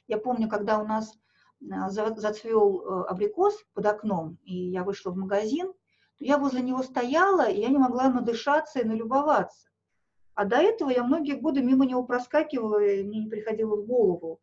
Я 0.07 0.17
помню, 0.19 0.47
когда 0.47 0.77
у 0.79 0.85
нас 0.85 1.17
зацвел 1.59 3.05
абрикос 3.07 3.65
под 3.73 3.85
окном, 3.87 4.37
и 4.43 4.55
я 4.55 4.83
вышла 4.83 5.09
в 5.09 5.17
магазин, 5.17 5.73
я 6.19 6.37
возле 6.37 6.61
него 6.61 6.83
стояла, 6.83 7.49
и 7.49 7.59
я 7.59 7.69
не 7.69 7.77
могла 7.77 8.09
надышаться 8.09 8.79
и 8.79 8.85
налюбоваться. 8.85 9.69
А 10.37 10.45
до 10.45 10.57
этого 10.57 10.91
я 10.91 11.03
многие 11.03 11.33
годы 11.33 11.63
мимо 11.63 11.83
него 11.87 12.03
проскакивала, 12.03 12.79
и 12.85 13.01
мне 13.01 13.21
не 13.21 13.27
приходило 13.27 13.75
в 13.75 13.87
голову 13.87 14.39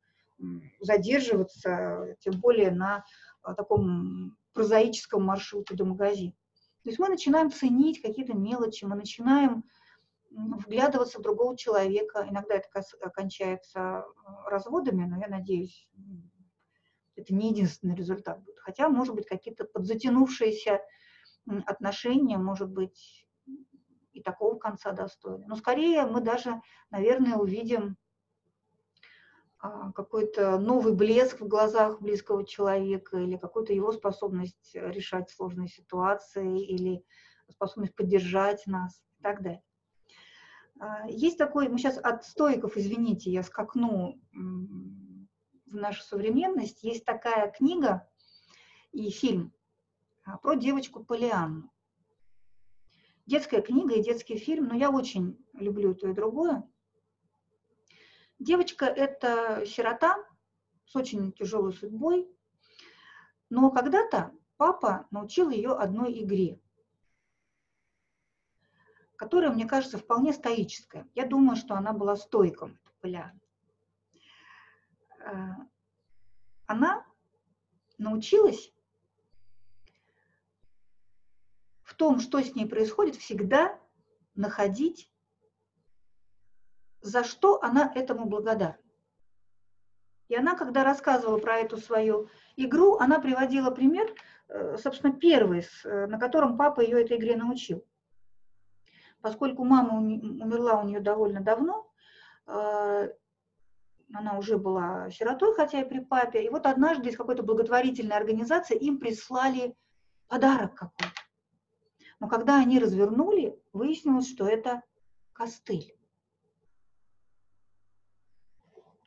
задерживаться, 0.80 2.16
тем 2.18 2.40
более 2.40 2.72
на 2.72 3.04
а, 3.42 3.54
таком 3.54 4.36
прозаическом 4.54 5.22
маршруте 5.22 5.76
до 5.76 5.84
магазина. 5.84 6.32
То 6.82 6.90
есть 6.90 6.98
мы 6.98 7.08
начинаем 7.08 7.52
ценить 7.52 8.02
какие-то 8.02 8.36
мелочи, 8.36 8.84
мы 8.84 8.96
начинаем 8.96 9.62
вглядываться 10.32 11.20
в 11.20 11.22
другого 11.22 11.56
человека. 11.56 12.26
Иногда 12.28 12.56
это 12.56 12.68
кончается 13.10 13.80
а, 13.80 14.50
разводами, 14.50 15.04
но 15.04 15.20
я 15.20 15.28
надеюсь, 15.28 15.88
это 17.14 17.32
не 17.32 17.50
единственный 17.50 17.94
результат 17.94 18.42
будет. 18.42 18.58
Хотя, 18.58 18.88
может 18.88 19.14
быть, 19.14 19.28
какие-то 19.28 19.64
подзатянувшиеся 19.64 20.80
отношения, 21.66 22.36
может 22.36 22.68
быть, 22.68 23.23
и 24.14 24.22
такого 24.22 24.56
конца 24.56 24.92
достойны. 24.92 25.44
Но 25.46 25.56
скорее 25.56 26.06
мы 26.06 26.20
даже, 26.20 26.62
наверное, 26.90 27.36
увидим 27.36 27.96
а, 29.58 29.92
какой-то 29.92 30.58
новый 30.58 30.94
блеск 30.94 31.40
в 31.40 31.48
глазах 31.48 32.00
близкого 32.00 32.46
человека 32.46 33.18
или 33.18 33.36
какую-то 33.36 33.72
его 33.72 33.92
способность 33.92 34.70
решать 34.74 35.30
сложные 35.30 35.68
ситуации 35.68 36.64
или 36.64 37.04
способность 37.50 37.94
поддержать 37.94 38.66
нас 38.66 39.02
и 39.18 39.22
так 39.22 39.42
далее. 39.42 39.62
А, 40.78 41.06
есть 41.08 41.38
такой, 41.38 41.68
мы 41.68 41.78
сейчас 41.78 41.98
от 41.98 42.24
стоиков, 42.24 42.76
извините, 42.76 43.30
я 43.30 43.42
скакну 43.42 44.20
в 44.32 45.74
нашу 45.74 46.02
современность, 46.02 46.84
есть 46.84 47.04
такая 47.04 47.50
книга 47.50 48.08
и 48.92 49.10
фильм 49.10 49.52
а, 50.24 50.38
про 50.38 50.54
девочку 50.54 51.04
Полианну 51.04 51.73
детская 53.26 53.62
книга 53.62 53.94
и 53.94 54.02
детский 54.02 54.36
фильм, 54.36 54.68
но 54.68 54.74
я 54.74 54.90
очень 54.90 55.38
люблю 55.52 55.94
то 55.94 56.08
и 56.08 56.14
другое. 56.14 56.68
Девочка– 58.38 58.84
это 58.86 59.64
сирота 59.66 60.16
с 60.86 60.96
очень 60.96 61.32
тяжелой 61.32 61.72
судьбой, 61.72 62.28
но 63.48 63.70
когда-то 63.70 64.32
папа 64.56 65.06
научил 65.10 65.50
ее 65.50 65.72
одной 65.72 66.22
игре, 66.22 66.60
которая, 69.16 69.50
мне 69.50 69.66
кажется, 69.66 69.98
вполне 69.98 70.32
стоическая. 70.32 71.08
Я 71.14 71.26
думаю, 71.26 71.56
что 71.56 71.74
она 71.74 71.92
была 71.92 72.16
стойком. 72.16 72.78
Э, 73.02 73.20
она 76.66 77.06
научилась 77.98 78.73
в 81.94 81.96
том, 81.96 82.18
что 82.18 82.42
с 82.42 82.54
ней 82.56 82.66
происходит, 82.66 83.14
всегда 83.14 83.78
находить, 84.34 85.08
за 87.00 87.22
что 87.22 87.62
она 87.62 87.92
этому 87.94 88.24
благодарна. 88.24 88.78
И 90.28 90.34
она, 90.34 90.56
когда 90.56 90.82
рассказывала 90.82 91.38
про 91.38 91.58
эту 91.58 91.76
свою 91.76 92.28
игру, 92.56 92.96
она 92.96 93.20
приводила 93.20 93.70
пример, 93.70 94.12
э, 94.48 94.76
собственно, 94.76 95.12
первый, 95.12 95.64
э, 95.84 96.06
на 96.06 96.18
котором 96.18 96.58
папа 96.58 96.80
ее 96.80 97.00
этой 97.00 97.16
игре 97.16 97.36
научил. 97.36 97.84
Поскольку 99.20 99.64
мама 99.64 99.98
умерла 99.98 100.80
у 100.80 100.88
нее 100.88 100.98
довольно 100.98 101.40
давно, 101.40 101.88
э, 102.46 103.08
она 104.12 104.38
уже 104.38 104.58
была 104.58 105.10
сиротой, 105.10 105.54
хотя 105.54 105.82
и 105.82 105.88
при 105.88 106.00
папе, 106.00 106.44
и 106.44 106.48
вот 106.48 106.66
однажды 106.66 107.10
из 107.10 107.16
какой-то 107.16 107.44
благотворительной 107.44 108.16
организации 108.16 108.76
им 108.76 108.98
прислали 108.98 109.76
подарок 110.26 110.74
какой-то. 110.74 111.23
Но 112.24 112.30
когда 112.30 112.58
они 112.58 112.78
развернули, 112.78 113.60
выяснилось, 113.74 114.30
что 114.30 114.48
это 114.48 114.82
костыль. 115.34 115.94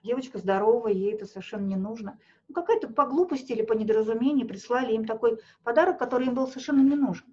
Девочка 0.03 0.37
здоровая, 0.37 0.93
ей 0.93 1.15
это 1.15 1.25
совершенно 1.25 1.65
не 1.65 1.77
нужно. 1.77 2.19
Ну, 2.47 2.53
какая-то 2.53 2.89
по 2.89 3.07
глупости 3.07 3.53
или 3.53 3.63
по 3.63 3.73
недоразумению 3.73 4.47
прислали 4.47 4.93
им 4.93 5.07
такой 5.07 5.41
подарок, 5.63 5.97
который 5.97 6.27
им 6.27 6.35
был 6.35 6.45
совершенно 6.47 6.81
не 6.81 6.95
нужен. 6.95 7.25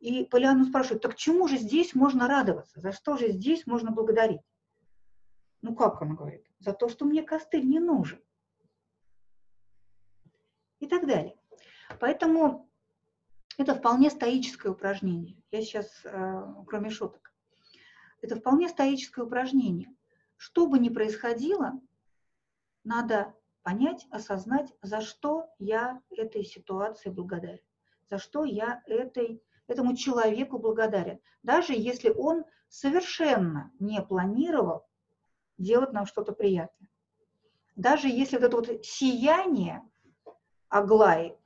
И 0.00 0.26
Полиану 0.26 0.66
спрашивают, 0.66 1.02
так 1.02 1.16
чему 1.16 1.48
же 1.48 1.56
здесь 1.56 1.94
можно 1.94 2.28
радоваться? 2.28 2.78
За 2.78 2.92
что 2.92 3.16
же 3.16 3.30
здесь 3.30 3.66
можно 3.66 3.90
благодарить? 3.90 4.42
Ну 5.62 5.74
как 5.74 6.02
она 6.02 6.14
говорит? 6.14 6.44
За 6.58 6.74
то, 6.74 6.90
что 6.90 7.06
мне 7.06 7.22
костыль 7.22 7.66
не 7.66 7.80
нужен. 7.80 8.20
И 10.80 10.86
так 10.86 11.06
далее. 11.06 11.38
Поэтому 11.98 12.68
это 13.62 13.74
вполне 13.74 14.10
стоическое 14.10 14.72
упражнение. 14.72 15.36
Я 15.50 15.62
сейчас, 15.62 15.88
э, 16.04 16.54
кроме 16.66 16.90
шуток, 16.90 17.32
это 18.20 18.36
вполне 18.36 18.68
стоическое 18.68 19.24
упражнение. 19.24 19.94
Что 20.36 20.66
бы 20.66 20.78
ни 20.78 20.88
происходило, 20.88 21.80
надо 22.84 23.34
понять, 23.62 24.06
осознать, 24.10 24.72
за 24.82 25.00
что 25.00 25.48
я 25.58 26.00
этой 26.10 26.44
ситуации 26.44 27.10
благодарен, 27.10 27.62
за 28.10 28.18
что 28.18 28.44
я 28.44 28.82
этой, 28.86 29.42
этому 29.68 29.96
человеку 29.96 30.58
благодарен. 30.58 31.20
Даже 31.42 31.72
если 31.72 32.10
он 32.10 32.44
совершенно 32.68 33.70
не 33.78 34.02
планировал 34.02 34.86
делать 35.58 35.92
нам 35.92 36.06
что-то 36.06 36.32
приятное. 36.32 36.88
Даже 37.76 38.08
если 38.08 38.36
вот 38.36 38.44
это 38.44 38.56
вот 38.56 38.84
сияние 38.84 39.82
Аглаи 40.68 41.36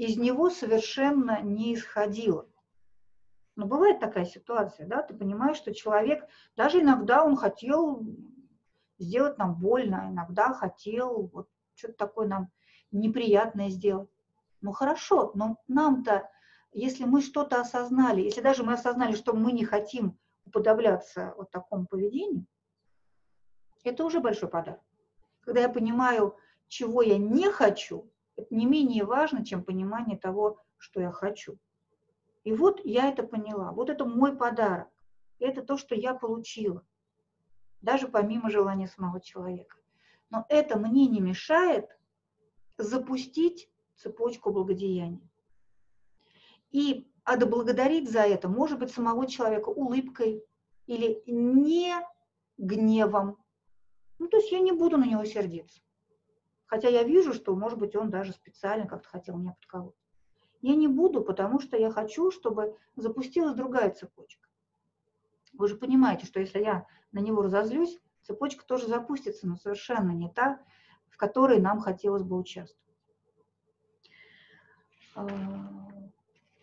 из 0.00 0.16
него 0.16 0.48
совершенно 0.48 1.42
не 1.42 1.74
исходило. 1.74 2.48
Но 3.54 3.66
бывает 3.66 4.00
такая 4.00 4.24
ситуация, 4.24 4.86
да, 4.86 5.02
ты 5.02 5.12
понимаешь, 5.12 5.58
что 5.58 5.74
человек, 5.74 6.26
даже 6.56 6.80
иногда 6.80 7.22
он 7.22 7.36
хотел 7.36 8.02
сделать 8.98 9.36
нам 9.36 9.56
больно, 9.56 10.06
иногда 10.08 10.54
хотел 10.54 11.28
вот 11.34 11.50
что-то 11.74 11.94
такое 11.98 12.26
нам 12.26 12.50
неприятное 12.90 13.68
сделать. 13.68 14.08
Ну 14.62 14.72
хорошо, 14.72 15.32
но 15.34 15.58
нам-то 15.68 16.30
если 16.72 17.04
мы 17.04 17.20
что-то 17.20 17.60
осознали, 17.60 18.22
если 18.22 18.40
даже 18.40 18.64
мы 18.64 18.72
осознали, 18.72 19.14
что 19.14 19.34
мы 19.34 19.52
не 19.52 19.66
хотим 19.66 20.18
уподобляться 20.46 21.34
вот 21.36 21.50
такому 21.50 21.86
поведению, 21.86 22.46
это 23.84 24.06
уже 24.06 24.20
большой 24.20 24.48
подарок. 24.48 24.80
Когда 25.40 25.60
я 25.60 25.68
понимаю, 25.68 26.36
чего 26.68 27.02
я 27.02 27.18
не 27.18 27.50
хочу, 27.50 28.10
это 28.36 28.54
не 28.54 28.66
менее 28.66 29.04
важно, 29.04 29.44
чем 29.44 29.64
понимание 29.64 30.18
того, 30.18 30.58
что 30.78 31.00
я 31.00 31.12
хочу. 31.12 31.58
И 32.44 32.52
вот 32.52 32.80
я 32.84 33.08
это 33.08 33.22
поняла. 33.22 33.72
Вот 33.72 33.90
это 33.90 34.04
мой 34.04 34.36
подарок. 34.36 34.88
Это 35.38 35.62
то, 35.62 35.76
что 35.76 35.94
я 35.94 36.14
получила. 36.14 36.84
Даже 37.82 38.08
помимо 38.08 38.50
желания 38.50 38.88
самого 38.88 39.20
человека. 39.20 39.76
Но 40.30 40.46
это 40.48 40.78
мне 40.78 41.06
не 41.06 41.20
мешает 41.20 41.98
запустить 42.78 43.70
цепочку 43.96 44.50
благодеяния. 44.50 45.28
И 46.70 47.10
отблагодарить 47.24 48.10
за 48.10 48.20
это, 48.20 48.48
может 48.48 48.78
быть, 48.78 48.90
самого 48.90 49.26
человека 49.26 49.68
улыбкой 49.68 50.44
или 50.86 51.22
не 51.26 51.94
гневом. 52.58 53.36
Ну, 54.18 54.28
то 54.28 54.38
есть 54.38 54.52
я 54.52 54.60
не 54.60 54.72
буду 54.72 54.96
на 54.96 55.04
него 55.04 55.24
сердиться. 55.24 55.80
Хотя 56.70 56.88
я 56.88 57.02
вижу, 57.02 57.34
что, 57.34 57.56
может 57.56 57.80
быть, 57.80 57.96
он 57.96 58.10
даже 58.10 58.32
специально 58.32 58.86
как-то 58.86 59.08
хотел 59.08 59.36
меня 59.36 59.56
подколоть. 59.60 59.96
Я 60.62 60.76
не 60.76 60.86
буду, 60.86 61.20
потому 61.20 61.58
что 61.58 61.76
я 61.76 61.90
хочу, 61.90 62.30
чтобы 62.30 62.78
запустилась 62.94 63.56
другая 63.56 63.90
цепочка. 63.90 64.48
Вы 65.52 65.66
же 65.66 65.76
понимаете, 65.76 66.26
что 66.26 66.38
если 66.38 66.60
я 66.60 66.86
на 67.10 67.18
него 67.18 67.42
разозлюсь, 67.42 67.98
цепочка 68.22 68.64
тоже 68.64 68.86
запустится, 68.86 69.48
но 69.48 69.56
совершенно 69.56 70.12
не 70.12 70.30
та, 70.30 70.60
в 71.08 71.16
которой 71.16 71.58
нам 71.58 71.80
хотелось 71.80 72.22
бы 72.22 72.38
участвовать. 72.38 72.94
А, 75.16 75.26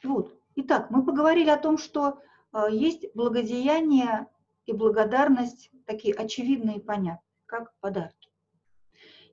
вот. 0.03 0.39
Итак, 0.55 0.89
мы 0.89 1.03
поговорили 1.03 1.49
о 1.49 1.57
том, 1.57 1.77
что 1.77 2.21
а, 2.53 2.69
есть 2.69 3.13
благодеяние 3.13 4.27
и 4.65 4.71
благодарность 4.71 5.69
такие 5.85 6.15
очевидные 6.15 6.77
и 6.77 6.81
понятные, 6.81 7.27
как 7.45 7.77
подарки. 7.81 8.29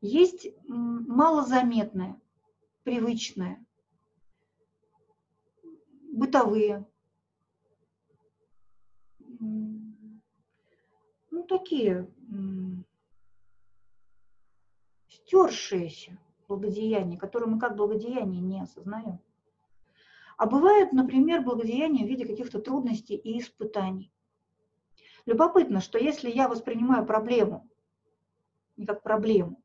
Есть 0.01 0.49
малозаметное, 0.66 2.20
привычное, 2.82 3.64
бытовые, 6.12 6.86
ну, 9.38 11.42
такие 11.49 12.09
стершиеся 15.09 16.18
благодеяния, 16.49 17.18
которые 17.18 17.49
мы 17.49 17.59
как 17.59 17.76
благодеяние 17.76 18.40
не 18.40 18.61
осознаем. 18.61 19.18
А 20.36 20.47
бывают, 20.47 20.92
например, 20.92 21.42
благодеяния 21.42 22.05
в 22.05 22.09
виде 22.09 22.26
каких-то 22.26 22.61
трудностей 22.61 23.16
и 23.16 23.40
испытаний. 23.40 24.12
Любопытно, 25.26 25.80
что 25.80 25.99
если 25.99 26.30
я 26.30 26.49
воспринимаю 26.49 27.07
проблему 27.07 27.68
не 28.76 28.84
как 28.84 29.03
проблему, 29.03 29.63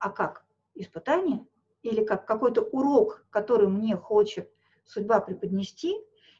а 0.00 0.10
как 0.10 0.44
испытание 0.74 1.46
или 1.82 2.04
как 2.04 2.26
какой-то 2.26 2.62
урок, 2.62 3.24
который 3.30 3.68
мне 3.68 3.96
хочет 3.96 4.50
судьба 4.84 5.20
преподнести, 5.20 5.96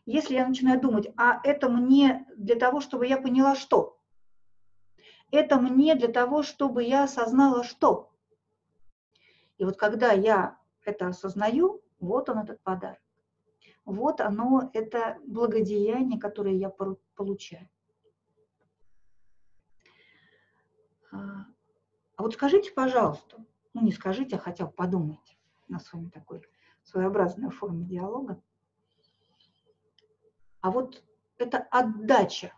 если 0.07 0.35
я 0.35 0.49
начинаю 0.49 0.81
думать, 0.81 1.09
а 1.17 1.41
это 1.45 1.69
мне 1.69 2.27
для 2.37 2.57
того, 2.57 2.81
чтобы 2.81 3.07
я 3.07 3.17
поняла 3.19 3.55
что? 3.55 3.99
Это 5.31 5.61
мне 5.61 5.95
для 5.95 6.09
того, 6.09 6.43
чтобы 6.43 6.83
я 6.83 7.05
осознала 7.05 7.63
что? 7.63 8.11
И 9.59 9.65
вот 9.65 9.77
когда 9.77 10.13
я 10.13 10.59
это 10.85 11.09
осознаю, 11.09 11.83
вот 12.01 12.29
он 12.29 12.39
этот 12.39 12.61
подарок. 12.63 13.01
Вот 13.85 14.21
оно, 14.21 14.71
это 14.73 15.19
благодеяние, 15.27 16.19
которое 16.19 16.55
я 16.55 16.71
получаю. 17.15 17.69
А, 22.21 22.23
вот 22.23 22.35
скажите, 22.35 22.71
пожалуйста, 22.71 23.43
ну 23.73 23.81
не 23.81 23.93
скажите, 23.93 24.37
а 24.37 24.39
хотя 24.39 24.67
бы 24.67 24.73
подумайте, 24.73 25.39
у 25.71 25.73
нас 25.73 25.91
такой 26.13 26.43
своеобразная 26.83 27.49
форма 27.49 27.83
диалога. 27.87 28.43
А 30.61 30.71
вот 30.71 31.03
эта 31.39 31.67
отдача, 31.71 32.53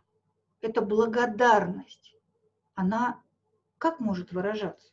эта 0.62 0.82
благодарность, 0.82 2.16
она 2.74 3.22
как 3.78 4.00
может 4.00 4.32
выражаться? 4.32 4.92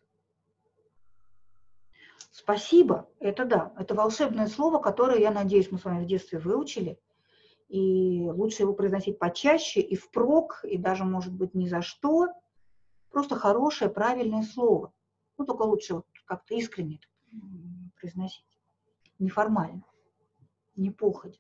Спасибо, 2.30 3.10
это 3.20 3.46
да, 3.46 3.74
это 3.76 3.96
волшебное 3.96 4.46
слово, 4.46 4.78
которое, 4.78 5.18
я 5.18 5.32
надеюсь, 5.32 5.72
мы 5.72 5.80
с 5.80 5.84
вами 5.84 6.04
в 6.04 6.08
детстве 6.08 6.38
выучили, 6.38 7.00
и 7.70 8.30
лучше 8.30 8.62
его 8.62 8.76
произносить 8.76 9.18
почаще 9.18 9.82
и 9.82 9.96
впрок, 9.96 10.64
и 10.64 10.78
даже, 10.78 11.06
может 11.06 11.34
быть, 11.34 11.56
ни 11.56 11.68
за 11.68 11.82
что. 11.82 12.28
Просто 13.12 13.36
хорошее, 13.36 13.90
правильное 13.90 14.44
слово. 14.44 14.94
Ну, 15.38 15.46
только 15.46 15.64
лучше 15.64 15.96
вот 15.96 16.06
как-то 16.26 16.54
искренне 16.56 17.00
произносить 18.00 18.46
неформально, 19.18 19.84
не 20.76 20.92
походя. 20.92 21.38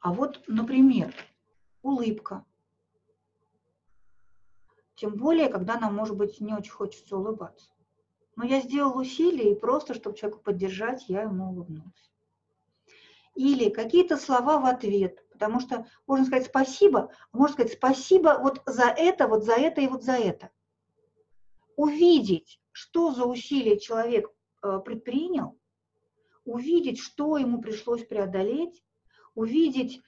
А 0.00 0.12
вот, 0.12 0.42
например, 0.46 1.14
улыбка. 1.82 2.44
Тем 4.94 5.14
более, 5.14 5.48
когда 5.48 5.78
нам, 5.78 5.94
может 5.94 6.16
быть, 6.16 6.40
не 6.40 6.54
очень 6.54 6.72
хочется 6.72 7.16
улыбаться. 7.16 7.70
Но 8.36 8.44
я 8.44 8.60
сделал 8.60 8.96
усилие, 8.96 9.52
и 9.52 9.58
просто, 9.58 9.94
чтобы 9.94 10.16
человека 10.16 10.42
поддержать, 10.42 11.08
я 11.08 11.22
ему 11.22 11.50
улыбнулась. 11.50 12.10
Или 13.34 13.70
какие-то 13.70 14.16
слова 14.16 14.60
в 14.60 14.66
ответ, 14.66 15.24
потому 15.38 15.60
что 15.60 15.86
можно 16.06 16.26
сказать 16.26 16.46
спасибо, 16.46 17.10
а 17.32 17.36
можно 17.36 17.54
сказать 17.54 17.72
спасибо 17.72 18.38
вот 18.42 18.62
за 18.66 18.88
это, 18.88 19.28
вот 19.28 19.44
за 19.44 19.54
это 19.54 19.80
и 19.80 19.88
вот 19.88 20.02
за 20.02 20.12
это. 20.12 20.50
Увидеть, 21.76 22.60
что 22.72 23.12
за 23.12 23.24
усилие 23.24 23.78
человек 23.78 24.32
Э, 24.62 24.80
предпринял, 24.84 25.56
увидеть, 26.44 26.98
что 26.98 27.36
ему 27.36 27.60
пришлось 27.60 28.04
преодолеть, 28.04 28.82
увидеть, 29.34 30.02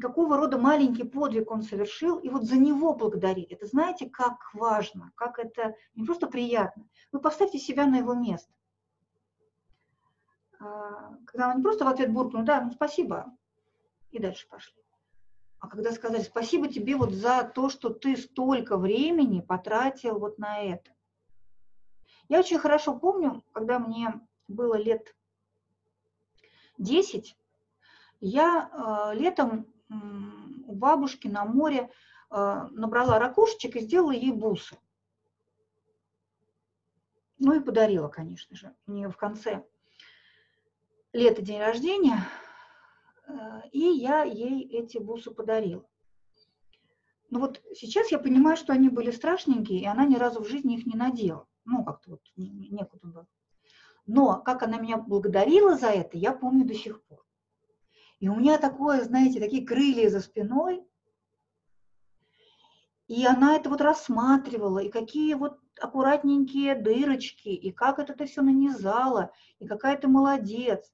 какого 0.00 0.38
рода 0.38 0.56
маленький 0.56 1.04
подвиг 1.04 1.50
он 1.50 1.62
совершил, 1.62 2.18
и 2.18 2.30
вот 2.30 2.44
за 2.44 2.56
него 2.56 2.94
благодарить. 2.94 3.52
Это 3.52 3.66
знаете, 3.66 4.08
как 4.08 4.38
важно, 4.54 5.12
как 5.16 5.38
это 5.38 5.74
не 5.94 6.06
просто 6.06 6.28
приятно. 6.28 6.88
Вы 7.12 7.20
поставьте 7.20 7.58
себя 7.58 7.84
на 7.86 7.98
его 7.98 8.14
место. 8.14 8.50
А, 10.60 11.14
когда 11.26 11.50
он 11.50 11.58
не 11.58 11.62
просто 11.62 11.84
в 11.84 11.88
ответ 11.88 12.10
буркнул, 12.10 12.44
да, 12.44 12.62
ну 12.62 12.72
спасибо, 12.72 13.36
и 14.10 14.18
дальше 14.18 14.48
пошли. 14.48 14.74
А 15.60 15.68
когда 15.68 15.92
сказали, 15.92 16.22
спасибо 16.22 16.68
тебе 16.68 16.96
вот 16.96 17.12
за 17.12 17.42
то, 17.42 17.68
что 17.68 17.90
ты 17.90 18.16
столько 18.16 18.76
времени 18.76 19.40
потратил 19.40 20.18
вот 20.18 20.38
на 20.38 20.60
это. 20.60 20.92
Я 22.28 22.40
очень 22.40 22.58
хорошо 22.58 22.96
помню, 22.96 23.42
когда 23.52 23.78
мне 23.78 24.20
было 24.46 24.76
лет 24.76 25.16
10, 26.78 27.36
я 28.20 29.10
э, 29.12 29.18
летом 29.18 29.66
у 29.90 30.74
бабушки 30.74 31.28
на 31.28 31.44
море 31.44 31.90
э, 32.30 32.68
набрала 32.70 33.18
ракушечек 33.18 33.76
и 33.76 33.80
сделала 33.80 34.12
ей 34.12 34.32
бусы. 34.32 34.78
Ну 37.38 37.54
и 37.54 37.60
подарила, 37.60 38.08
конечно 38.08 38.54
же. 38.56 38.74
У 38.86 38.92
нее 38.92 39.08
в 39.08 39.16
конце 39.16 39.64
лета 41.12 41.40
день 41.40 41.60
рождения, 41.60 42.20
и 43.72 43.80
я 43.80 44.22
ей 44.22 44.66
эти 44.68 44.98
бусы 44.98 45.30
подарила. 45.30 45.84
Но 47.30 47.40
вот 47.40 47.62
сейчас 47.74 48.10
я 48.10 48.18
понимаю, 48.18 48.56
что 48.56 48.72
они 48.72 48.88
были 48.88 49.10
страшненькие, 49.10 49.80
и 49.80 49.86
она 49.86 50.06
ни 50.06 50.16
разу 50.16 50.42
в 50.42 50.48
жизни 50.48 50.76
их 50.76 50.86
не 50.86 50.96
надела 50.96 51.46
ну, 51.68 51.84
как-то 51.84 52.12
вот 52.12 52.20
некуда 52.36 53.06
было. 53.06 53.26
Но 54.06 54.40
как 54.40 54.62
она 54.62 54.78
меня 54.78 54.96
благодарила 54.96 55.76
за 55.76 55.88
это, 55.88 56.16
я 56.16 56.32
помню 56.32 56.66
до 56.66 56.74
сих 56.74 57.02
пор. 57.04 57.24
И 58.20 58.28
у 58.28 58.34
меня 58.34 58.58
такое, 58.58 59.04
знаете, 59.04 59.38
такие 59.38 59.66
крылья 59.66 60.08
за 60.08 60.20
спиной. 60.20 60.82
И 63.06 63.24
она 63.24 63.56
это 63.56 63.70
вот 63.70 63.80
рассматривала, 63.80 64.80
и 64.80 64.90
какие 64.90 65.34
вот 65.34 65.58
аккуратненькие 65.80 66.74
дырочки, 66.74 67.48
и 67.48 67.70
как 67.70 67.98
это 67.98 68.12
ты 68.12 68.26
все 68.26 68.42
нанизала, 68.42 69.30
и 69.60 69.66
какая 69.66 69.96
ты 69.96 70.08
молодец. 70.08 70.92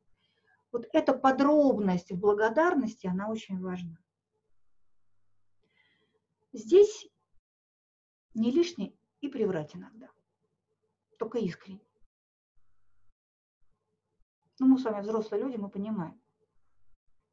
Вот 0.74 0.88
эта 0.92 1.14
подробность 1.14 2.10
в 2.10 2.18
благодарности, 2.18 3.06
она 3.06 3.28
очень 3.28 3.60
важна. 3.60 3.96
Здесь 6.52 7.06
не 8.34 8.50
лишний 8.50 8.98
и 9.20 9.28
приврать 9.28 9.76
иногда 9.76 10.10
только 11.16 11.38
искренне. 11.38 11.86
Ну, 14.58 14.66
мы 14.66 14.78
с 14.80 14.82
вами 14.82 15.00
взрослые 15.00 15.44
люди, 15.44 15.54
мы 15.54 15.70
понимаем, 15.70 16.20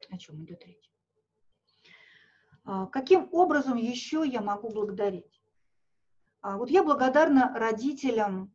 о 0.08 0.18
чем 0.18 0.40
идет 0.44 0.64
речь. 0.64 0.92
А, 2.62 2.86
каким 2.86 3.28
образом 3.32 3.76
еще 3.76 4.22
я 4.24 4.40
могу 4.40 4.70
благодарить? 4.70 5.42
А, 6.42 6.58
вот 6.58 6.70
я 6.70 6.84
благодарна 6.84 7.52
родителям, 7.58 8.54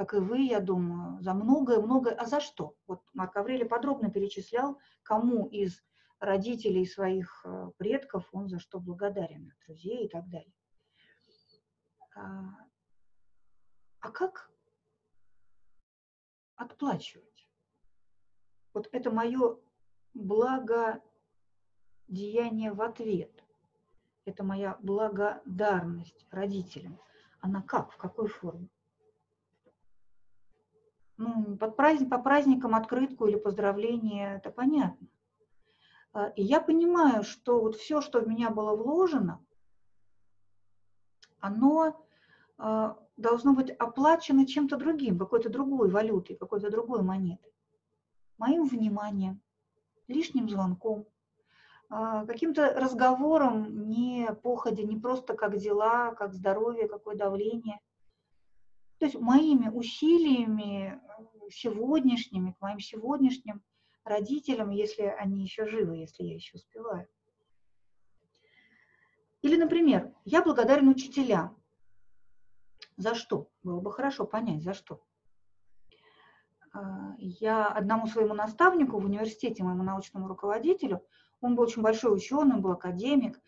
как 0.00 0.14
и 0.14 0.16
вы, 0.16 0.46
я 0.46 0.60
думаю, 0.60 1.20
за 1.20 1.34
многое-многое. 1.34 2.14
А 2.14 2.24
за 2.24 2.40
что? 2.40 2.74
Вот 2.86 3.02
Марк 3.12 3.36
Аврелий 3.36 3.66
подробно 3.66 4.10
перечислял, 4.10 4.78
кому 5.02 5.46
из 5.46 5.84
родителей 6.20 6.86
своих 6.86 7.42
э, 7.44 7.70
предков 7.76 8.26
он 8.32 8.48
за 8.48 8.60
что 8.60 8.80
благодарен, 8.80 9.52
друзей 9.66 10.06
и 10.06 10.08
так 10.08 10.26
далее. 10.30 10.54
А, 12.16 12.44
а 14.00 14.10
как 14.10 14.50
отплачивать? 16.56 17.46
Вот 18.72 18.88
это 18.92 19.10
мое 19.10 19.58
благодеяние 20.14 21.02
в 22.72 22.80
ответ. 22.80 23.44
Это 24.24 24.44
моя 24.44 24.78
благодарность 24.80 26.26
родителям. 26.30 26.98
Она 27.42 27.60
как, 27.60 27.92
в 27.92 27.98
какой 27.98 28.28
форме? 28.28 28.70
Ну, 31.20 31.54
под 31.58 31.76
праздник, 31.76 32.08
по 32.08 32.18
праздникам 32.18 32.74
открытку 32.74 33.26
или 33.26 33.36
поздравление, 33.36 34.36
это 34.36 34.50
понятно. 34.50 35.06
А, 36.14 36.28
и 36.28 36.42
я 36.42 36.62
понимаю, 36.62 37.24
что 37.24 37.60
вот 37.60 37.76
все, 37.76 38.00
что 38.00 38.20
в 38.20 38.26
меня 38.26 38.48
было 38.48 38.74
вложено, 38.74 39.44
оно 41.38 42.06
а, 42.56 42.96
должно 43.18 43.52
быть 43.52 43.68
оплачено 43.68 44.46
чем-то 44.46 44.78
другим, 44.78 45.18
какой-то 45.18 45.50
другой 45.50 45.90
валютой, 45.90 46.36
какой-то 46.36 46.70
другой 46.70 47.02
монетой. 47.02 47.52
Моим 48.38 48.66
вниманием, 48.66 49.42
лишним 50.08 50.48
звонком, 50.48 51.06
а, 51.90 52.24
каким-то 52.24 52.72
разговором, 52.80 53.90
не 53.90 54.26
походя, 54.42 54.84
не 54.84 54.96
просто 54.96 55.34
как 55.34 55.58
дела, 55.58 56.14
как 56.14 56.32
здоровье, 56.32 56.88
какое 56.88 57.14
давление. 57.14 57.78
То 59.00 59.06
есть 59.06 59.18
моими 59.18 59.70
усилиями 59.70 61.00
сегодняшними, 61.48 62.52
к 62.52 62.60
моим 62.60 62.80
сегодняшним 62.80 63.62
родителям, 64.04 64.68
если 64.68 65.04
они 65.04 65.42
еще 65.42 65.66
живы, 65.66 65.96
если 65.96 66.22
я 66.22 66.34
еще 66.34 66.56
успеваю. 66.56 67.08
Или, 69.40 69.56
например, 69.56 70.14
я 70.26 70.42
благодарен 70.42 70.88
учителям. 70.88 71.56
За 72.98 73.14
что? 73.14 73.48
Было 73.62 73.80
бы 73.80 73.90
хорошо 73.90 74.26
понять, 74.26 74.62
за 74.62 74.74
что. 74.74 75.02
А, 76.74 77.14
я 77.16 77.68
одному 77.68 78.06
своему 78.06 78.34
наставнику 78.34 79.00
в 79.00 79.06
университете, 79.06 79.64
моему 79.64 79.82
научному 79.82 80.28
руководителю, 80.28 81.02
он 81.40 81.56
был 81.56 81.64
очень 81.64 81.80
большой 81.80 82.14
ученый, 82.14 82.60
был 82.60 82.72
академик, 82.72 83.40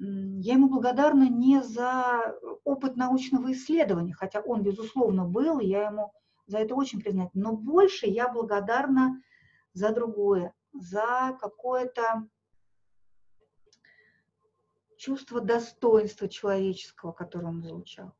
я 0.00 0.54
ему 0.54 0.68
благодарна 0.68 1.28
не 1.28 1.62
за 1.62 2.36
опыт 2.64 2.96
научного 2.96 3.52
исследования, 3.52 4.14
хотя 4.14 4.40
он, 4.40 4.62
безусловно, 4.62 5.24
был, 5.24 5.60
я 5.60 5.86
ему 5.86 6.12
за 6.46 6.58
это 6.58 6.74
очень 6.74 7.00
признательна, 7.00 7.50
но 7.50 7.56
больше 7.56 8.06
я 8.06 8.28
благодарна 8.28 9.22
за 9.72 9.90
другое, 9.90 10.52
за 10.72 11.36
какое-то 11.40 12.28
чувство 14.96 15.40
достоинства 15.40 16.28
человеческого, 16.28 17.12
которое 17.12 17.48
он 17.48 17.60
излучал, 17.60 18.14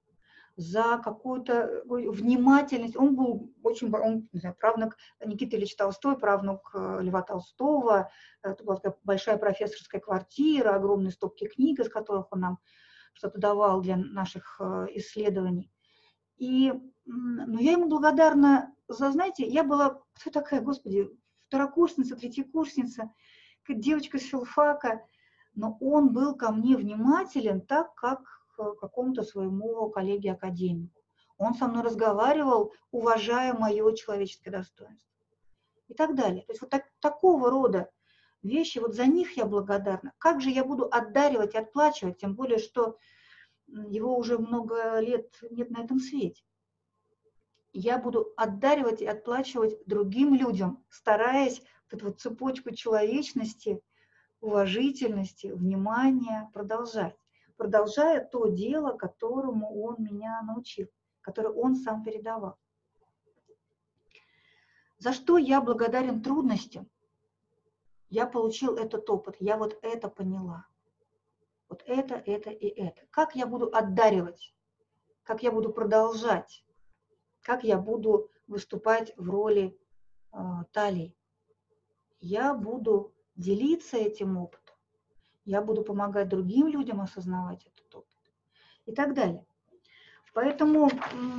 за 0.57 1.01
какую-то 1.03 1.83
внимательность. 1.87 2.97
Он 2.97 3.17
был 3.17 3.53
очень, 3.63 3.93
он, 3.93 4.29
не 4.33 4.41
знаю, 4.41 4.55
правнук 4.55 4.97
Никиты 5.25 5.57
Ильич 5.57 5.75
Толстой, 5.75 6.19
правнук 6.19 6.71
э, 6.75 6.99
Льва 7.03 7.23
Толстого. 7.23 8.11
Это 8.43 8.63
была 8.63 8.77
такая 8.77 8.99
большая 9.03 9.37
профессорская 9.37 10.01
квартира, 10.01 10.75
огромные 10.75 11.11
стопки 11.11 11.49
книг, 11.49 11.81
из 11.81 11.89
которых 11.89 12.29
он 12.31 12.41
нам 12.41 12.59
что-то 13.15 13.39
давал 13.39 13.81
для 13.81 13.97
наших 13.97 14.61
э, 14.61 14.87
исследований. 14.95 15.73
И 16.37 16.73
ну, 17.05 17.59
я 17.59 17.73
ему 17.73 17.89
благодарна 17.89 18.73
за, 18.89 19.11
знаете, 19.13 19.47
я 19.47 19.65
была, 19.65 20.03
кто 20.15 20.31
такая, 20.31 20.61
господи, 20.61 21.09
второкурсница, 21.49 22.17
третьекурсница, 22.17 23.13
девочка 23.69 24.19
с 24.19 24.23
филфака, 24.23 25.07
но 25.55 25.77
он 25.81 26.13
был 26.13 26.35
ко 26.35 26.51
мне 26.53 26.77
внимателен 26.77 27.61
так, 27.61 27.95
как 27.95 28.44
к 28.57 28.75
какому-то 28.77 29.23
своему 29.23 29.89
коллеге-академику. 29.91 31.01
Он 31.37 31.55
со 31.55 31.67
мной 31.67 31.83
разговаривал, 31.83 32.73
уважая 32.91 33.55
мое 33.55 33.93
человеческое 33.95 34.51
достоинство. 34.51 35.11
И 35.89 35.95
так 35.95 36.15
далее. 36.15 36.43
То 36.43 36.53
есть 36.53 36.63
вот 36.63 36.71
так, 36.71 36.85
такого 37.01 37.51
рода 37.51 37.91
вещи, 38.43 38.79
вот 38.79 38.95
за 38.95 39.07
них 39.07 39.37
я 39.37 39.45
благодарна. 39.45 40.13
Как 40.19 40.41
же 40.41 40.51
я 40.51 40.65
буду 40.65 40.87
отдаривать, 40.87 41.55
отплачивать, 41.55 42.19
тем 42.19 42.35
более, 42.35 42.59
что 42.59 42.99
его 43.67 44.17
уже 44.17 44.39
много 44.39 45.01
лет 45.01 45.37
нет 45.51 45.71
на 45.71 45.83
этом 45.83 45.99
свете 45.99 46.43
я 47.75 47.99
буду 47.99 48.33
отдаривать 48.37 49.03
и 49.03 49.07
отплачивать 49.07 49.77
другим 49.85 50.35
людям, 50.35 50.83
стараясь 50.89 51.61
вот 51.61 51.99
эту 51.99 52.07
вот 52.07 52.21
цепочку 52.21 52.73
человечности, 52.73 53.83
уважительности, 54.41 55.49
внимания 55.49 56.49
продолжать, 56.55 57.17
продолжая 57.57 58.25
то 58.25 58.47
дело, 58.47 58.97
которому 58.97 59.83
он 59.83 59.97
меня 59.99 60.41
научил, 60.43 60.89
которое 61.21 61.51
он 61.51 61.77
сам 61.77 62.03
передавал. 62.05 62.57
За 64.99 65.13
что 65.13 65.39
я 65.39 65.61
благодарен 65.61 66.23
трудностям? 66.23 66.89
Я 68.09 68.27
получил 68.27 68.77
этот 68.77 69.09
опыт, 69.11 69.37
я 69.41 69.57
вот 69.57 69.79
это 69.83 70.09
поняла. 70.09 70.67
Вот 71.69 71.83
это, 71.87 72.15
это 72.15 72.51
и 72.51 72.69
это. 72.69 73.03
Как 73.11 73.35
я 73.35 73.47
буду 73.47 73.67
отдаривать? 73.75 74.55
Как 75.25 75.43
я 75.43 75.51
буду 75.51 75.73
продолжать? 75.73 76.65
как 77.45 77.63
я 77.63 77.79
буду 77.79 78.31
выступать 78.49 79.13
в 79.17 79.29
роли 79.31 79.79
э, 80.33 80.39
талии. 80.73 81.15
Я 82.21 82.55
буду 82.55 83.15
делиться 83.37 83.99
этим 83.99 84.39
опытом, 84.39 84.64
я 85.45 85.63
буду 85.63 85.83
помогать 85.83 86.29
другим 86.29 86.67
людям 86.69 87.01
осознавать 87.01 87.67
этот 87.67 87.95
опыт 87.95 88.19
и 88.87 88.93
так 88.93 89.15
далее. 89.15 89.45
Поэтому 90.35 90.91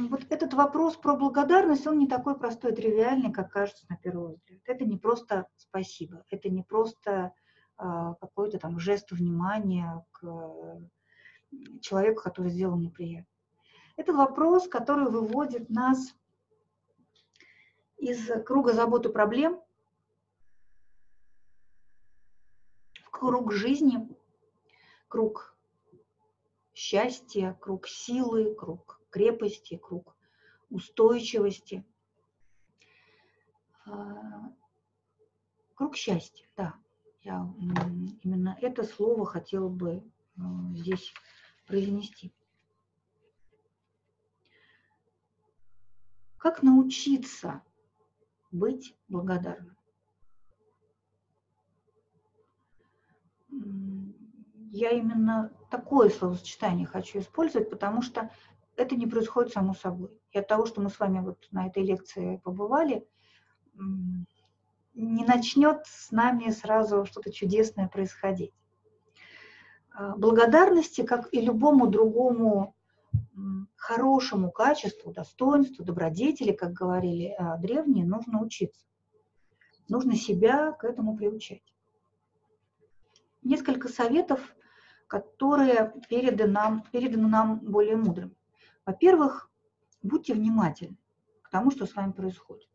вот 0.10 0.26
этот 0.30 0.54
вопрос 0.54 0.96
про 0.96 1.16
благодарность, 1.16 1.86
он 1.86 2.00
не 2.00 2.08
такой 2.08 2.38
простой 2.38 2.72
и 2.72 2.76
тривиальный, 2.76 3.32
как 3.32 3.52
кажется 3.52 3.86
на 3.90 3.98
первый 3.98 4.36
взгляд. 4.36 4.62
Это 4.66 4.86
не 4.86 4.98
просто 4.98 5.48
спасибо, 5.58 6.24
это 6.30 6.50
не 6.50 6.64
просто 6.64 7.34
э, 7.78 7.84
какой-то 8.22 8.58
там 8.58 8.80
жест 8.80 9.12
внимания 9.12 10.06
к 10.12 10.24
э, 10.24 10.80
человеку, 11.82 12.22
который 12.24 12.52
сделал 12.52 12.78
мне 12.78 12.90
приятно. 12.90 13.28
Это 13.98 14.14
вопрос, 14.14 14.68
который 14.68 15.10
выводит 15.10 15.70
нас 15.70 16.16
из 17.98 18.30
круга 18.46 18.72
заботы 18.72 19.10
проблем 19.10 19.62
в 23.04 23.10
круг 23.36 23.52
жизни, 23.52 24.08
круг 25.10 25.58
счастья, 26.74 27.58
круг 27.60 27.86
силы, 27.86 28.56
круг 28.56 29.02
крепости, 29.10 29.76
круг 29.76 30.16
устойчивости. 30.70 31.86
А, 33.86 34.54
круг 35.74 35.98
счастья, 35.98 36.48
да. 36.56 36.76
Я 37.24 37.46
именно 38.24 38.58
это 38.62 38.86
слово 38.86 39.26
хотела 39.26 39.68
бы 39.68 40.02
а, 40.38 40.74
здесь 40.74 41.14
произнести. 41.68 42.34
Как 46.38 46.64
научиться 46.64 47.62
быть 48.50 48.96
благодарным? 49.10 49.75
Я 54.72 54.92
именно 54.92 55.52
такое 55.70 56.10
словосочетание 56.10 56.86
хочу 56.86 57.20
использовать, 57.20 57.70
потому 57.70 58.02
что 58.02 58.30
это 58.76 58.96
не 58.96 59.08
происходит 59.08 59.54
само 59.54 59.74
собой. 59.74 60.12
И 60.32 60.38
от 60.38 60.48
того, 60.48 60.66
что 60.66 60.82
мы 60.82 60.90
с 60.90 61.00
вами 61.00 61.20
вот 61.20 61.48
на 61.52 61.68
этой 61.68 61.84
лекции 61.84 62.38
побывали, 62.44 63.08
не 64.94 65.26
начнет 65.26 65.86
с 65.86 66.12
нами 66.12 66.50
сразу 66.50 67.06
что-то 67.06 67.32
чудесное 67.32 67.88
происходить. 67.88 68.54
А, 69.94 70.16
благодарности, 70.16 71.04
как 71.04 71.34
и 71.34 71.42
любому 71.42 71.88
другому 71.88 72.76
хорошему 73.76 74.52
качеству, 74.52 75.12
достоинству, 75.12 75.84
добродетели, 75.84 76.52
как 76.52 76.74
говорили 76.74 77.36
а, 77.38 77.58
древние, 77.58 78.06
нужно 78.06 78.42
учиться. 78.42 78.86
Нужно 79.88 80.16
себя 80.16 80.72
к 80.72 80.84
этому 80.84 81.16
приучать. 81.16 81.75
Несколько 83.46 83.90
советов, 83.90 84.56
которые 85.08 85.94
переданы 86.10 86.52
нам, 86.52 86.84
переданы 86.92 87.28
нам 87.28 87.60
более 87.60 87.96
мудрым. 87.96 88.36
Во-первых, 88.88 89.52
будьте 90.02 90.34
внимательны 90.34 90.98
к 91.44 91.50
тому, 91.52 91.70
что 91.70 91.86
с 91.86 91.96
вами 91.96 92.12
происходит. 92.12 92.68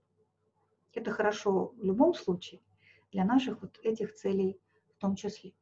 Это 0.94 1.10
хорошо 1.10 1.74
в 1.76 1.84
любом 1.84 2.14
случае, 2.14 2.60
для 3.10 3.24
наших 3.24 3.60
вот 3.62 3.80
этих 3.82 4.14
целей 4.14 4.60
в 4.96 5.00
том 5.00 5.16
числе. 5.16 5.54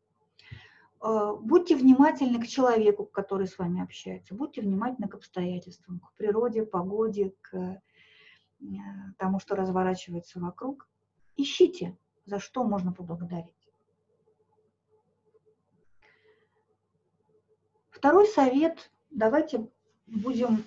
Э, 1.00 1.32
будьте 1.40 1.74
внимательны 1.74 2.38
к 2.42 2.46
человеку, 2.46 3.06
который 3.06 3.46
с 3.46 3.58
вами 3.58 3.82
общается, 3.82 4.34
будьте 4.34 4.60
внимательны 4.60 5.08
к 5.08 5.14
обстоятельствам, 5.14 6.00
к 6.00 6.12
природе, 6.18 6.66
погоде, 6.66 7.34
к 7.40 7.54
э, 7.54 7.80
тому, 9.16 9.40
что 9.40 9.56
разворачивается 9.56 10.38
вокруг. 10.38 10.86
Ищите, 11.36 11.96
за 12.26 12.38
что 12.38 12.62
можно 12.62 12.92
поблагодарить. 12.92 13.57
Второй 17.98 18.28
совет. 18.28 18.92
Давайте 19.10 19.68
будем 20.06 20.62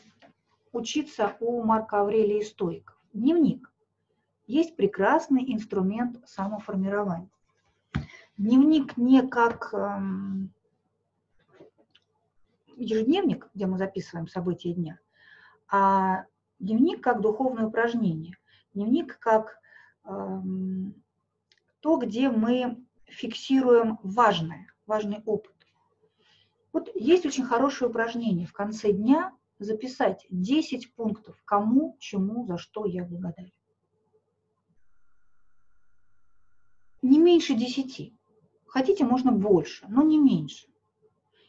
учиться 0.74 1.38
у 1.40 1.64
Марка 1.64 2.02
Аврелия 2.02 2.44
Стоиков. 2.44 2.98
Дневник. 3.14 3.72
Есть 4.48 4.76
прекрасный 4.76 5.42
инструмент 5.54 6.20
самоформирования. 6.28 7.30
Дневник 8.36 8.98
не 8.98 9.26
как 9.26 9.74
эм, 9.74 10.54
ежедневник, 12.76 13.50
где 13.54 13.66
мы 13.66 13.78
записываем 13.78 14.28
события 14.28 14.74
дня, 14.74 15.00
а 15.70 16.26
дневник 16.60 17.02
как 17.02 17.22
духовное 17.22 17.68
упражнение, 17.68 18.36
дневник 18.74 19.18
как 19.20 19.58
эм, 20.04 21.02
то, 21.80 21.96
где 21.96 22.30
мы 22.30 22.84
фиксируем 23.06 24.00
важное, 24.04 24.68
важный 24.86 25.24
опыт. 25.26 25.61
Вот 26.74 26.90
есть 26.96 27.26
очень 27.26 27.44
хорошее 27.44 27.90
упражнение 27.90 28.48
в 28.48 28.54
конце 28.54 28.92
дня 28.92 29.36
записать 29.60 30.26
10 30.30 30.94
пунктов, 30.96 31.42
кому, 31.46 31.98
чему, 32.00 32.46
за 32.46 32.58
что 32.58 32.86
я 32.86 33.04
благодарен. 33.04 33.52
Не 37.02 37.20
меньше 37.20 37.56
10. 37.56 38.14
Хотите, 38.68 39.04
можно 39.04 39.32
больше, 39.32 39.86
но 39.90 40.02
не 40.02 40.18
меньше. 40.18 40.68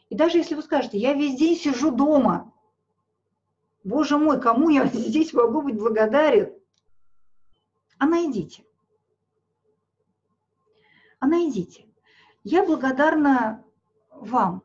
И 0.09 0.15
даже 0.15 0.37
если 0.37 0.55
вы 0.55 0.61
скажете, 0.61 0.97
я 0.97 1.13
весь 1.13 1.37
день 1.39 1.55
сижу 1.55 1.91
дома, 1.91 2.53
боже 3.83 4.17
мой, 4.17 4.41
кому 4.41 4.69
я 4.69 4.85
здесь 4.93 5.33
могу 5.33 5.61
быть 5.61 5.75
благодарен? 5.75 6.53
А 7.97 8.05
найдите. 8.05 8.65
А 11.19 11.27
найдите. 11.27 11.87
Я 12.43 12.65
благодарна 12.65 13.63
вам 14.11 14.63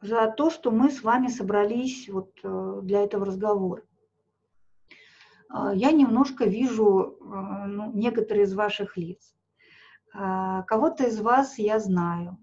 за 0.00 0.28
то, 0.28 0.50
что 0.50 0.70
мы 0.70 0.90
с 0.90 1.02
вами 1.02 1.28
собрались 1.28 2.08
вот 2.08 2.30
э, 2.42 2.80
для 2.82 3.02
этого 3.02 3.26
разговора. 3.26 3.82
А, 5.48 5.74
я 5.74 5.92
немножко 5.92 6.44
вижу 6.44 7.16
э, 7.20 7.66
ну, 7.66 7.92
некоторые 7.92 8.44
из 8.44 8.54
ваших 8.54 8.96
лиц. 8.96 9.34
А, 10.14 10.62
кого-то 10.62 11.04
из 11.04 11.20
вас 11.20 11.58
я 11.58 11.78
знаю, 11.78 12.38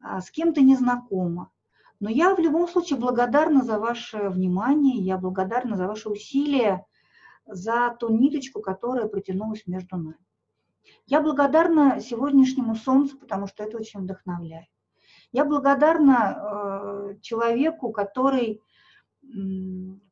а, 0.00 0.20
с 0.20 0.30
кем-то 0.30 0.60
не 0.60 0.76
знакома. 0.76 1.50
Но 1.98 2.10
я 2.10 2.34
в 2.34 2.38
любом 2.38 2.68
случае 2.68 2.98
благодарна 2.98 3.62
за 3.62 3.78
ваше 3.78 4.28
внимание, 4.28 4.96
я 4.98 5.16
благодарна 5.16 5.76
за 5.76 5.86
ваши 5.86 6.10
усилия, 6.10 6.84
за 7.46 7.96
ту 7.98 8.10
ниточку, 8.10 8.60
которая 8.60 9.06
протянулась 9.06 9.66
между 9.66 9.96
нами. 9.96 10.18
Я 11.06 11.20
благодарна 11.20 12.00
сегодняшнему 12.00 12.74
солнцу, 12.74 13.18
потому 13.18 13.46
что 13.46 13.64
это 13.64 13.78
очень 13.78 14.00
вдохновляет. 14.00 14.68
Я 15.32 15.44
благодарна 15.44 16.34
э, 16.36 16.75
человеку, 17.20 17.92
который 17.92 18.60
э, 18.60 19.26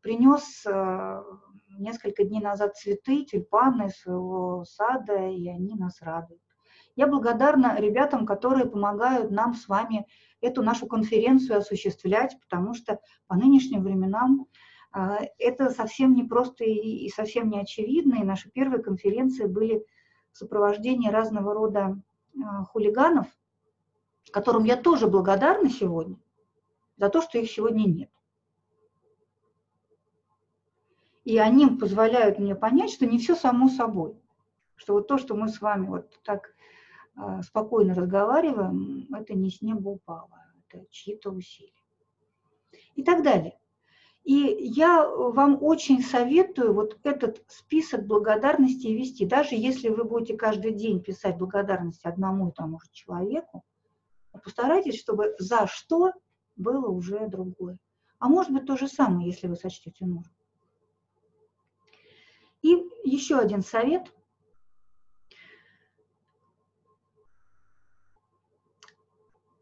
принес 0.01 0.65
э, 0.67 1.23
несколько 1.79 2.25
дней 2.25 2.41
назад 2.41 2.77
цветы, 2.77 3.25
тюльпаны 3.25 3.91
своего 3.91 4.65
сада, 4.65 5.29
и 5.29 5.49
они 5.49 5.75
нас 5.75 6.01
радуют. 6.01 6.41
Я 6.97 7.07
благодарна 7.09 7.77
ребятам, 7.79 8.25
которые 8.25 8.67
помогают 8.67 9.31
нам 9.31 9.55
с 9.55 9.69
вами 9.69 10.07
эту 10.41 10.63
нашу 10.63 10.87
конференцию 10.87 11.59
осуществлять, 11.59 12.37
потому 12.41 12.75
что 12.75 13.01
по 13.27 13.35
нынешним 13.35 13.83
временам 13.83 14.47
а, 14.93 15.19
это 15.39 15.71
совсем 15.71 16.15
не 16.15 16.23
просто 16.23 16.65
и 16.65 17.09
совсем 17.09 17.51
не 17.51 17.61
очевидно. 17.61 18.17
И 18.17 18.25
наши 18.25 18.51
первые 18.51 18.83
конференции 18.83 19.47
были 19.47 19.85
в 20.33 20.39
сопровождении 20.39 21.11
разного 21.11 21.53
рода 21.53 22.01
а, 22.41 22.65
хулиганов, 22.65 23.27
которым 24.31 24.65
я 24.65 24.77
тоже 24.77 25.09
благодарна 25.09 25.69
сегодня 25.71 26.17
за 26.97 27.09
то, 27.09 27.23
что 27.23 27.39
их 27.39 27.51
сегодня 27.51 27.85
нет. 27.85 28.11
И 31.25 31.39
они 31.39 31.67
позволяют 31.67 32.39
мне 32.39 32.55
понять, 32.55 32.91
что 32.91 33.07
не 33.07 33.19
все 33.19 33.35
само 33.35 33.69
собой. 33.69 34.21
Что 34.77 34.95
вот 34.95 35.09
то, 35.09 35.19
что 35.19 35.35
мы 35.35 35.49
с 35.49 35.61
вами 35.61 35.87
вот 35.87 36.21
так 36.23 36.55
а, 37.17 37.43
спокойно 37.43 37.95
разговариваем, 37.95 39.07
это 39.15 39.35
не 39.35 39.51
с 39.51 39.63
неба 39.63 39.89
упало, 39.89 40.31
это 40.69 40.85
чьи-то 40.91 41.31
усилия. 41.31 41.73
И 42.95 43.03
так 43.03 43.23
далее. 43.23 43.59
И 44.25 44.57
я 44.61 45.07
вам 45.07 45.63
очень 45.63 46.03
советую 46.03 46.73
вот 46.73 46.99
этот 47.05 47.45
список 47.47 48.07
благодарностей 48.07 48.97
вести. 48.97 49.27
Даже 49.27 49.55
если 49.55 49.91
вы 49.91 50.05
будете 50.05 50.37
каждый 50.37 50.73
день 50.73 51.03
писать 51.03 51.37
благодарность 51.37 52.05
одному 52.05 52.49
и 52.49 52.53
тому 52.53 52.81
же 52.81 52.89
человеку, 52.93 53.65
постарайтесь, 54.43 54.99
чтобы 54.99 55.37
за 55.39 55.67
что 55.67 56.13
было 56.57 56.89
уже 56.89 57.29
другое. 57.29 57.79
А 58.19 58.29
может 58.29 58.53
быть 58.53 58.67
то 58.67 58.77
же 58.77 58.89
самое, 58.89 59.29
если 59.29 59.47
вы 59.47 59.57
сочтете 59.57 60.07
нужным. 60.07 60.35
И 62.63 62.71
еще 63.05 63.39
один 63.39 63.63
совет– 63.63 64.13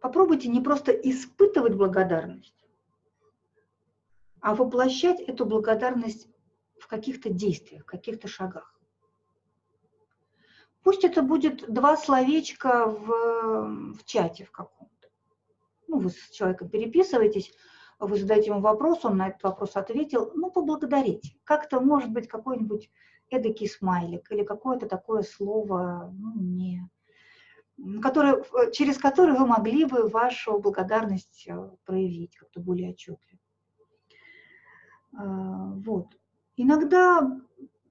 Попробуйте 0.03 0.49
не 0.49 0.61
просто 0.61 0.90
испытывать 0.90 1.76
благодарность, 1.76 2.66
а 4.40 4.57
воплощать 4.57 5.20
эту 5.20 5.47
благодарность 5.47 6.28
в 6.80 6.88
каких-то 6.88 7.30
действиях, 7.30 7.84
в 7.84 7.86
каких-то 7.86 8.26
шагах. 8.26 8.76
Пусть 10.82 11.05
это 11.05 11.22
будет 11.22 11.72
два 11.72 11.97
словечка 11.97 12.86
в, 12.86 13.95
в 13.95 14.05
чате 14.05 14.45
в 14.45 14.51
каком-то. 14.51 14.91
Ну, 15.93 15.99
вы 15.99 16.09
с 16.09 16.30
человеком 16.30 16.70
переписываетесь, 16.70 17.53
вы 17.99 18.16
задаете 18.16 18.49
ему 18.49 18.61
вопрос, 18.61 19.05
он 19.05 19.18
на 19.18 19.28
этот 19.28 19.43
вопрос 19.43 19.76
ответил, 19.76 20.32
ну, 20.34 20.51
поблагодарите. 20.51 21.36
Как-то, 21.45 21.80
может 21.80 22.11
быть, 22.11 22.28
какой-нибудь 22.28 22.90
эдакий 23.28 23.68
смайлик 23.68 24.32
или 24.32 24.43
какое-то 24.43 24.88
такое 24.88 25.20
слово, 25.20 26.11
ну, 26.18 26.32
не, 26.40 26.88
который, 28.01 28.40
э, 28.40 28.72
через 28.72 28.97
который 28.97 29.36
вы 29.36 29.47
могли 29.47 29.84
бы 29.84 30.09
вашу 30.09 30.59
благодарность 30.59 31.47
э, 31.47 31.70
проявить 31.84 32.36
как-то 32.36 32.61
более 32.61 32.93
отчетливо. 32.93 33.38
А, 35.14 35.74
вот. 35.74 36.07
Иногда 36.57 37.20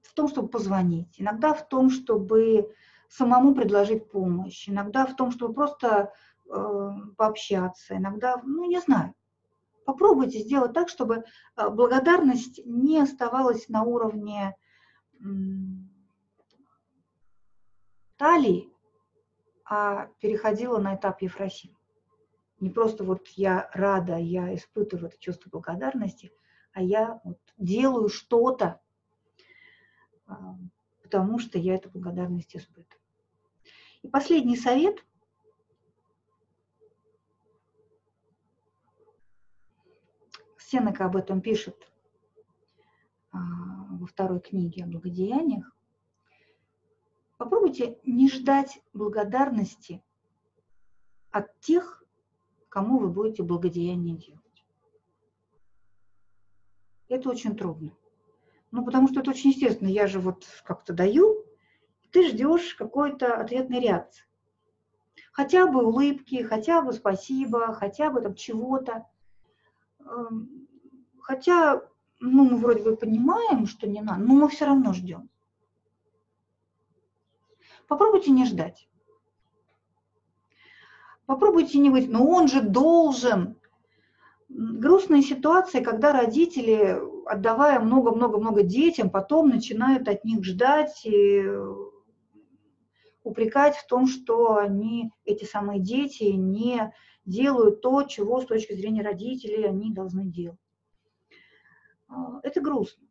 в 0.02 0.12
том, 0.14 0.26
чтобы 0.26 0.48
позвонить, 0.48 1.20
иногда 1.20 1.54
в 1.54 1.68
том, 1.68 1.88
чтобы 1.88 2.68
самому 3.08 3.54
предложить 3.54 4.10
помощь, 4.10 4.68
иногда 4.68 5.06
в 5.06 5.14
том, 5.14 5.30
чтобы 5.30 5.54
просто 5.54 6.12
пообщаться, 7.16 7.96
иногда, 7.96 8.40
ну, 8.44 8.64
не 8.64 8.80
знаю. 8.80 9.14
Попробуйте 9.84 10.38
сделать 10.38 10.72
так, 10.74 10.88
чтобы 10.88 11.24
э, 11.56 11.68
благодарность 11.70 12.60
не 12.64 13.00
оставалась 13.00 13.68
на 13.68 13.82
уровне 13.82 14.54
талии, 18.16 18.72
а 19.64 20.06
переходила 20.20 20.78
на 20.78 20.96
этап 20.96 21.22
Ефросим. 21.22 21.76
Не 22.60 22.70
просто 22.70 23.02
вот 23.02 23.26
я 23.28 23.68
рада, 23.72 24.16
я 24.16 24.54
испытываю 24.54 25.08
это 25.08 25.18
чувство 25.18 25.50
благодарности, 25.50 26.32
а 26.72 26.82
я 26.82 27.20
вот 27.24 27.40
делаю 27.58 28.08
что-то, 28.08 28.80
а, 30.26 30.56
потому 31.02 31.40
что 31.40 31.58
я 31.58 31.74
эту 31.74 31.90
благодарность 31.90 32.54
испытываю. 32.54 33.02
И 34.02 34.08
последний 34.08 34.56
совет. 34.56 35.04
Сенека 40.72 41.04
об 41.04 41.16
этом 41.16 41.42
пишет 41.42 41.92
а, 43.30 43.36
во 43.90 44.06
второй 44.06 44.40
книге 44.40 44.84
о 44.84 44.86
благодеяниях. 44.86 45.70
Попробуйте 47.36 47.98
не 48.04 48.30
ждать 48.30 48.82
благодарности 48.94 50.02
от 51.30 51.60
тех, 51.60 52.02
кому 52.70 52.98
вы 52.98 53.10
будете 53.10 53.42
благодеяние 53.42 54.16
делать. 54.16 54.64
Это 57.08 57.28
очень 57.28 57.54
трудно. 57.54 57.94
Ну, 58.70 58.82
потому 58.82 59.08
что 59.08 59.20
это 59.20 59.32
очень 59.32 59.50
естественно. 59.50 59.88
Я 59.88 60.06
же 60.06 60.20
вот 60.20 60.46
как-то 60.64 60.94
даю, 60.94 61.44
ты 62.12 62.26
ждешь 62.30 62.74
какой-то 62.76 63.34
ответной 63.34 63.80
реакции. 63.80 64.24
Хотя 65.32 65.66
бы 65.66 65.84
улыбки, 65.84 66.42
хотя 66.42 66.80
бы 66.80 66.94
спасибо, 66.94 67.74
хотя 67.74 68.08
бы 68.08 68.22
там 68.22 68.34
чего-то. 68.34 69.06
Хотя, 71.22 71.82
ну, 72.20 72.44
мы 72.44 72.56
вроде 72.56 72.82
бы 72.82 72.96
понимаем, 72.96 73.66
что 73.66 73.86
не 73.86 74.00
надо, 74.00 74.22
но 74.22 74.34
мы 74.34 74.48
все 74.48 74.66
равно 74.66 74.92
ждем. 74.92 75.30
Попробуйте 77.86 78.32
не 78.32 78.44
ждать. 78.44 78.88
Попробуйте 81.26 81.78
не 81.78 81.90
быть, 81.90 82.10
но 82.10 82.26
он 82.26 82.48
же 82.48 82.60
должен. 82.60 83.56
Грустная 84.48 85.22
ситуация, 85.22 85.82
когда 85.82 86.12
родители, 86.12 87.00
отдавая 87.26 87.78
много-много-много 87.80 88.64
детям, 88.64 89.08
потом 89.08 89.48
начинают 89.48 90.08
от 90.08 90.24
них 90.24 90.44
ждать 90.44 91.06
и 91.06 91.46
упрекать 93.22 93.76
в 93.76 93.86
том, 93.86 94.08
что 94.08 94.56
они, 94.56 95.12
эти 95.24 95.44
самые 95.44 95.80
дети, 95.80 96.24
не 96.24 96.92
делают 97.24 97.80
то, 97.80 98.02
чего 98.02 98.40
с 98.40 98.46
точки 98.46 98.74
зрения 98.74 99.02
родителей 99.02 99.64
они 99.64 99.92
должны 99.92 100.24
делать. 100.24 100.58
А, 102.12 102.40
это 102.42 102.60
грустно. 102.60 103.06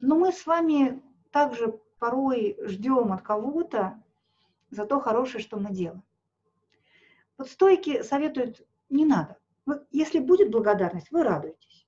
Но 0.00 0.16
мы 0.18 0.32
с 0.32 0.46
вами 0.46 1.02
также 1.30 1.78
порой 1.98 2.58
ждем 2.62 3.12
от 3.12 3.22
кого-то 3.22 4.02
за 4.70 4.86
то 4.86 5.00
хорошее, 5.00 5.42
что 5.42 5.58
мы 5.58 5.70
делаем. 5.70 6.02
Вот 7.36 7.50
стойки 7.50 8.02
советуют, 8.02 8.66
не 8.88 9.04
надо. 9.04 9.38
Вы, 9.66 9.86
если 9.90 10.18
будет 10.18 10.50
благодарность, 10.50 11.10
вы 11.10 11.22
радуетесь. 11.22 11.86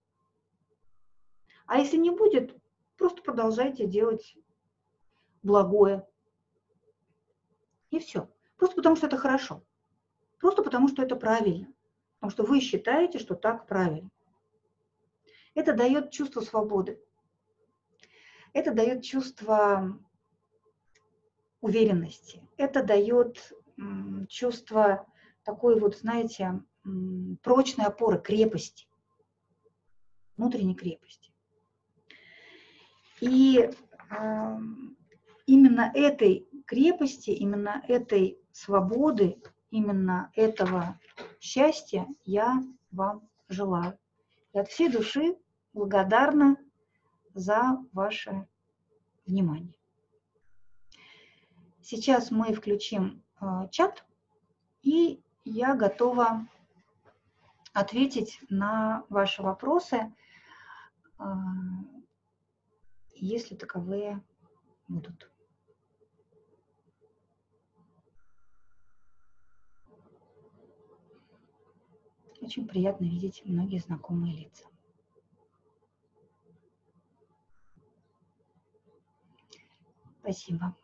А 1.66 1.78
если 1.78 1.96
не 1.96 2.10
будет, 2.10 2.54
просто 2.98 3.22
продолжайте 3.22 3.86
делать 3.86 4.36
благое. 5.42 6.06
И 7.90 7.98
все. 7.98 8.28
Просто 8.56 8.76
потому, 8.76 8.96
что 8.96 9.06
это 9.06 9.16
хорошо. 9.16 9.62
Просто 10.38 10.62
потому, 10.62 10.88
что 10.88 11.02
это 11.02 11.16
правильно. 11.16 11.71
Потому 12.22 12.30
что 12.30 12.44
вы 12.44 12.60
считаете, 12.60 13.18
что 13.18 13.34
так 13.34 13.66
правильно. 13.66 14.08
Это 15.54 15.72
дает 15.74 16.12
чувство 16.12 16.40
свободы. 16.40 17.02
Это 18.52 18.72
дает 18.72 19.02
чувство 19.02 19.98
уверенности. 21.60 22.48
Это 22.56 22.84
дает 22.84 23.52
чувство 24.28 25.04
такой 25.42 25.80
вот, 25.80 25.96
знаете, 25.96 26.62
прочной 27.42 27.86
опоры, 27.86 28.20
крепости, 28.20 28.86
внутренней 30.36 30.76
крепости. 30.76 31.32
И 33.20 33.68
именно 35.46 35.90
этой 35.92 36.48
крепости, 36.66 37.30
именно 37.30 37.82
этой 37.88 38.38
свободы, 38.52 39.42
именно 39.72 40.30
этого 40.36 41.00
счастья 41.40 42.06
я 42.24 42.62
вам 42.92 43.28
желаю. 43.48 43.98
И 44.52 44.58
от 44.58 44.68
всей 44.68 44.88
души 44.88 45.36
благодарна 45.72 46.56
за 47.34 47.78
ваше 47.92 48.46
внимание. 49.26 49.74
Сейчас 51.80 52.30
мы 52.30 52.54
включим 52.54 53.24
э, 53.40 53.68
чат, 53.70 54.04
и 54.82 55.20
я 55.44 55.74
готова 55.74 56.46
ответить 57.72 58.38
на 58.50 59.04
ваши 59.08 59.42
вопросы, 59.42 60.14
э, 61.18 61.24
если 63.16 63.56
таковые 63.56 64.22
будут. 64.86 65.31
Очень 72.42 72.66
приятно 72.66 73.04
видеть 73.04 73.42
многие 73.44 73.78
знакомые 73.78 74.34
лица. 74.34 74.66
Спасибо. 80.20 80.74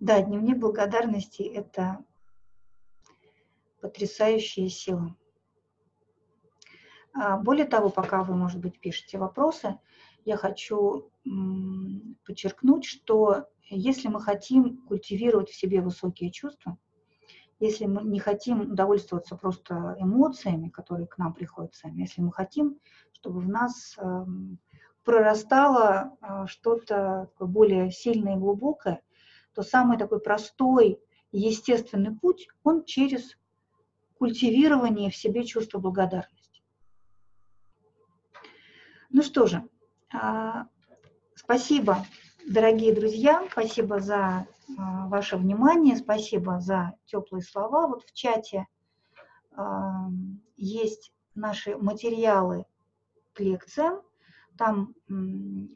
Да, 0.00 0.20
дневник 0.20 0.58
благодарности– 0.58 1.42
это 1.54 2.04
потрясающая 3.80 4.68
сила. 4.68 5.16
А, 7.14 7.36
более 7.36 7.66
того, 7.66 7.88
пока 7.88 8.22
вы, 8.22 8.34
может 8.34 8.60
быть, 8.60 8.80
пишете 8.80 9.18
вопросы, 9.18 9.78
я 10.28 10.36
хочу 10.36 11.10
подчеркнуть, 12.26 12.84
что 12.84 13.46
если 13.70 14.08
мы 14.08 14.20
хотим 14.20 14.76
культивировать 14.86 15.48
в 15.48 15.58
себе 15.58 15.80
высокие 15.80 16.30
чувства, 16.30 16.76
если 17.60 17.86
мы 17.86 18.02
не 18.02 18.20
хотим 18.20 18.60
удовольствоваться 18.60 19.36
просто 19.36 19.96
эмоциями, 19.98 20.68
которые 20.68 21.06
к 21.06 21.16
нам 21.16 21.32
приходят 21.32 21.74
сами, 21.74 22.02
если 22.02 22.20
мы 22.20 22.30
хотим, 22.30 22.78
чтобы 23.12 23.40
в 23.40 23.48
нас 23.48 23.96
эм, 23.98 24.58
прорастало 25.02 26.16
а, 26.20 26.46
что-то 26.46 27.30
более 27.40 27.90
сильное 27.90 28.36
и 28.36 28.38
глубокое, 28.38 29.00
то 29.54 29.62
самый 29.62 29.96
такой 29.96 30.20
простой 30.20 31.00
естественный 31.32 32.14
путь, 32.14 32.48
он 32.62 32.84
через 32.84 33.36
культивирование 34.18 35.10
в 35.10 35.16
себе 35.16 35.44
чувства 35.44 35.78
благодарности. 35.78 36.62
Ну 39.10 39.22
что 39.22 39.46
же, 39.46 39.66
спасибо, 41.34 42.04
дорогие 42.46 42.94
друзья, 42.94 43.46
спасибо 43.50 44.00
за 44.00 44.46
а, 44.78 45.06
ваше 45.08 45.36
внимание, 45.36 45.96
спасибо 45.96 46.60
за 46.60 46.94
теплые 47.06 47.42
слова. 47.42 47.86
Вот 47.88 48.04
в 48.04 48.12
чате 48.12 48.66
а, 49.52 50.08
есть 50.56 51.12
наши 51.34 51.76
материалы 51.76 52.64
к 53.34 53.40
лекциям, 53.40 54.02
там 54.56 54.94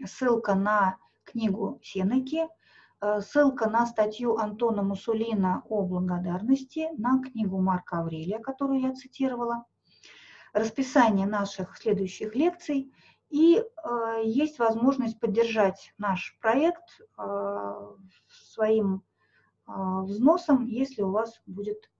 ссылка 0.04 0.54
на 0.54 0.96
книгу 1.24 1.80
Сенеки– 1.82 2.48
ссылка 3.20 3.68
на 3.68 3.86
статью 3.86 4.36
Антона 4.36 4.82
Мусулина 4.82 5.64
о 5.68 5.82
благодарности, 5.82 6.88
на 6.96 7.20
книгу 7.20 7.60
Марка 7.60 7.98
Аврелия, 7.98 8.38
которую 8.38 8.80
я 8.80 8.94
цитировала, 8.94 9.64
расписание 10.52 11.26
наших 11.26 11.76
следующих 11.76 12.34
лекций, 12.34 12.92
и 13.32 13.56
э, 13.56 14.22
есть 14.24 14.58
возможность 14.58 15.18
поддержать 15.18 15.94
наш 15.96 16.38
проект 16.38 17.00
э, 17.16 17.96
своим 18.28 19.02
э, 19.66 19.72
взносом, 20.02 20.66
если 20.66 21.00
у 21.00 21.10
вас 21.10 21.40
будет 21.46 21.90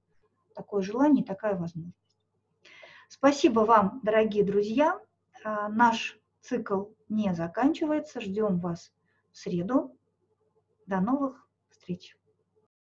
такое 0.55 0.83
желание, 0.83 1.25
такая 1.25 1.57
возможность. 1.57 1.97
Спасибо 3.09 3.61
вам, 3.61 4.01
дорогие 4.03 4.45
друзья. 4.45 5.01
Э, 5.43 5.69
наш 5.69 6.21
цикл 6.43 6.85
не 7.09 7.35
заканчивается. 7.35 8.21
Ждем 8.21 8.61
вас 8.61 8.93
в 9.33 9.39
среду 9.39 9.97
до 10.87 11.01
новых 11.01 11.49
встреч! 11.71 12.15